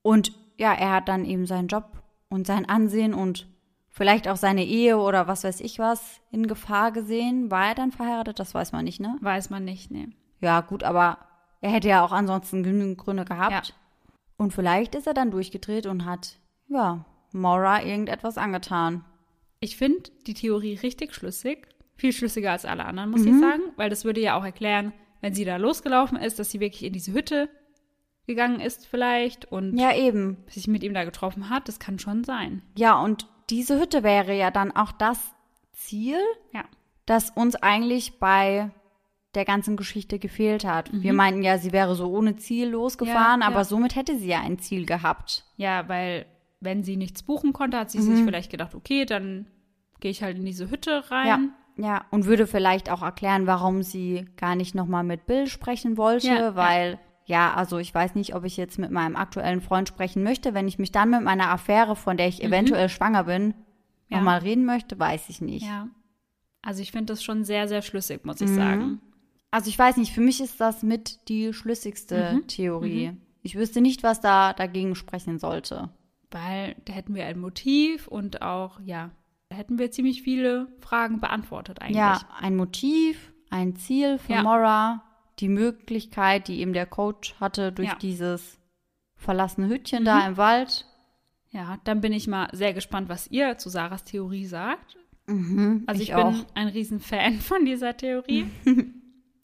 [0.03, 3.49] Und ja, er hat dann eben seinen Job und sein Ansehen und
[3.91, 7.51] vielleicht auch seine Ehe oder was weiß ich was in Gefahr gesehen.
[7.51, 8.39] War er dann verheiratet?
[8.39, 9.17] Das weiß man nicht, ne?
[9.21, 10.13] Weiß man nicht, ne.
[10.41, 11.19] Ja, gut, aber
[11.61, 13.69] er hätte ja auch ansonsten genügend Gründe gehabt.
[13.69, 13.75] Ja.
[14.37, 16.39] Und vielleicht ist er dann durchgedreht und hat,
[16.69, 19.05] ja, Maura irgendetwas angetan.
[19.59, 21.67] Ich finde die Theorie richtig schlüssig.
[21.97, 23.35] Viel schlüssiger als alle anderen, muss mhm.
[23.35, 23.63] ich sagen.
[23.77, 24.93] Weil das würde ja auch erklären,
[25.27, 27.49] wenn sie da losgelaufen ist, dass sie wirklich in diese Hütte
[28.29, 31.67] gegangen ist vielleicht und ja eben sich mit ihm da getroffen hat.
[31.67, 32.63] Das kann schon sein.
[32.77, 35.19] Ja, und diese Hütte wäre ja dann auch das
[35.73, 36.19] Ziel,
[36.55, 36.65] ja.
[37.07, 38.71] das uns eigentlich bei
[39.35, 40.93] der ganzen Geschichte gefehlt hat.
[40.93, 41.03] Mhm.
[41.03, 43.65] Wir meinten ja, sie wäre so ohne Ziel losgefahren, ja, aber ja.
[43.65, 45.45] somit hätte sie ja ein Ziel gehabt.
[45.57, 46.27] Ja, weil
[46.61, 48.15] wenn sie nichts buchen konnte, hat sie mhm.
[48.15, 49.49] sich vielleicht gedacht, okay, dann
[49.99, 51.27] gehe ich halt in diese Hütte rein.
[51.27, 51.41] Ja.
[51.79, 56.29] Ja, und würde vielleicht auch erklären, warum sie gar nicht nochmal mit Bill sprechen wollte,
[56.29, 57.51] ja, weil, ja.
[57.51, 57.55] ja.
[57.55, 60.55] also ich weiß nicht, ob ich jetzt mit meinem aktuellen Freund sprechen möchte.
[60.55, 62.47] Wenn ich mich dann mit meiner Affäre, von der ich mhm.
[62.47, 63.55] eventuell schwanger bin,
[64.09, 64.17] ja.
[64.17, 65.67] nochmal reden möchte, weiß ich nicht.
[65.67, 65.89] Ja.
[66.63, 68.57] Also ich finde das schon sehr, sehr schlüssig, muss ich mhm.
[68.57, 69.01] sagen.
[69.51, 72.47] Also ich weiß nicht, für mich ist das mit die schlüssigste mhm.
[72.47, 73.13] Theorie.
[73.13, 73.21] Mhm.
[73.43, 75.91] Ich wüsste nicht, was da dagegen sprechen sollte.
[76.31, 79.11] Weil da hätten wir ein Motiv und auch, ja,
[79.49, 81.97] da hätten wir ziemlich viele Fragen beantwortet eigentlich.
[81.97, 84.43] Ja, ein Motiv, ein Ziel für ja.
[84.43, 85.03] Mora,
[85.39, 87.95] die Möglichkeit, die eben der Coach hatte durch ja.
[87.97, 88.59] dieses
[89.17, 90.07] verlassene Hütchen mhm.
[90.07, 90.87] da im Wald.
[91.51, 94.97] Ja, dann bin ich mal sehr gespannt, was ihr zu Sarahs Theorie sagt.
[95.27, 96.47] Mhm, also ich, ich bin auch.
[96.55, 98.47] ein Riesenfan von dieser Theorie.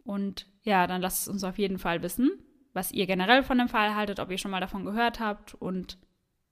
[0.04, 2.30] Und ja, dann lasst es uns auf jeden Fall wissen,
[2.72, 5.98] was ihr generell von dem Fall haltet, ob ihr schon mal davon gehört habt und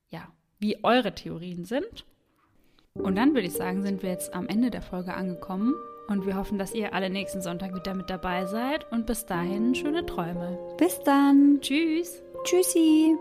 [0.09, 0.29] ja,
[0.59, 2.07] wie eure Theorien sind.
[2.95, 5.75] Und dann würde ich sagen, sind wir jetzt am Ende der Folge angekommen
[6.09, 9.75] und wir hoffen, dass ihr alle nächsten Sonntag wieder mit dabei seid und bis dahin
[9.75, 10.59] schöne Träume.
[10.77, 11.59] Bis dann.
[11.61, 12.23] Tschüss.
[12.45, 13.17] Tschüssi.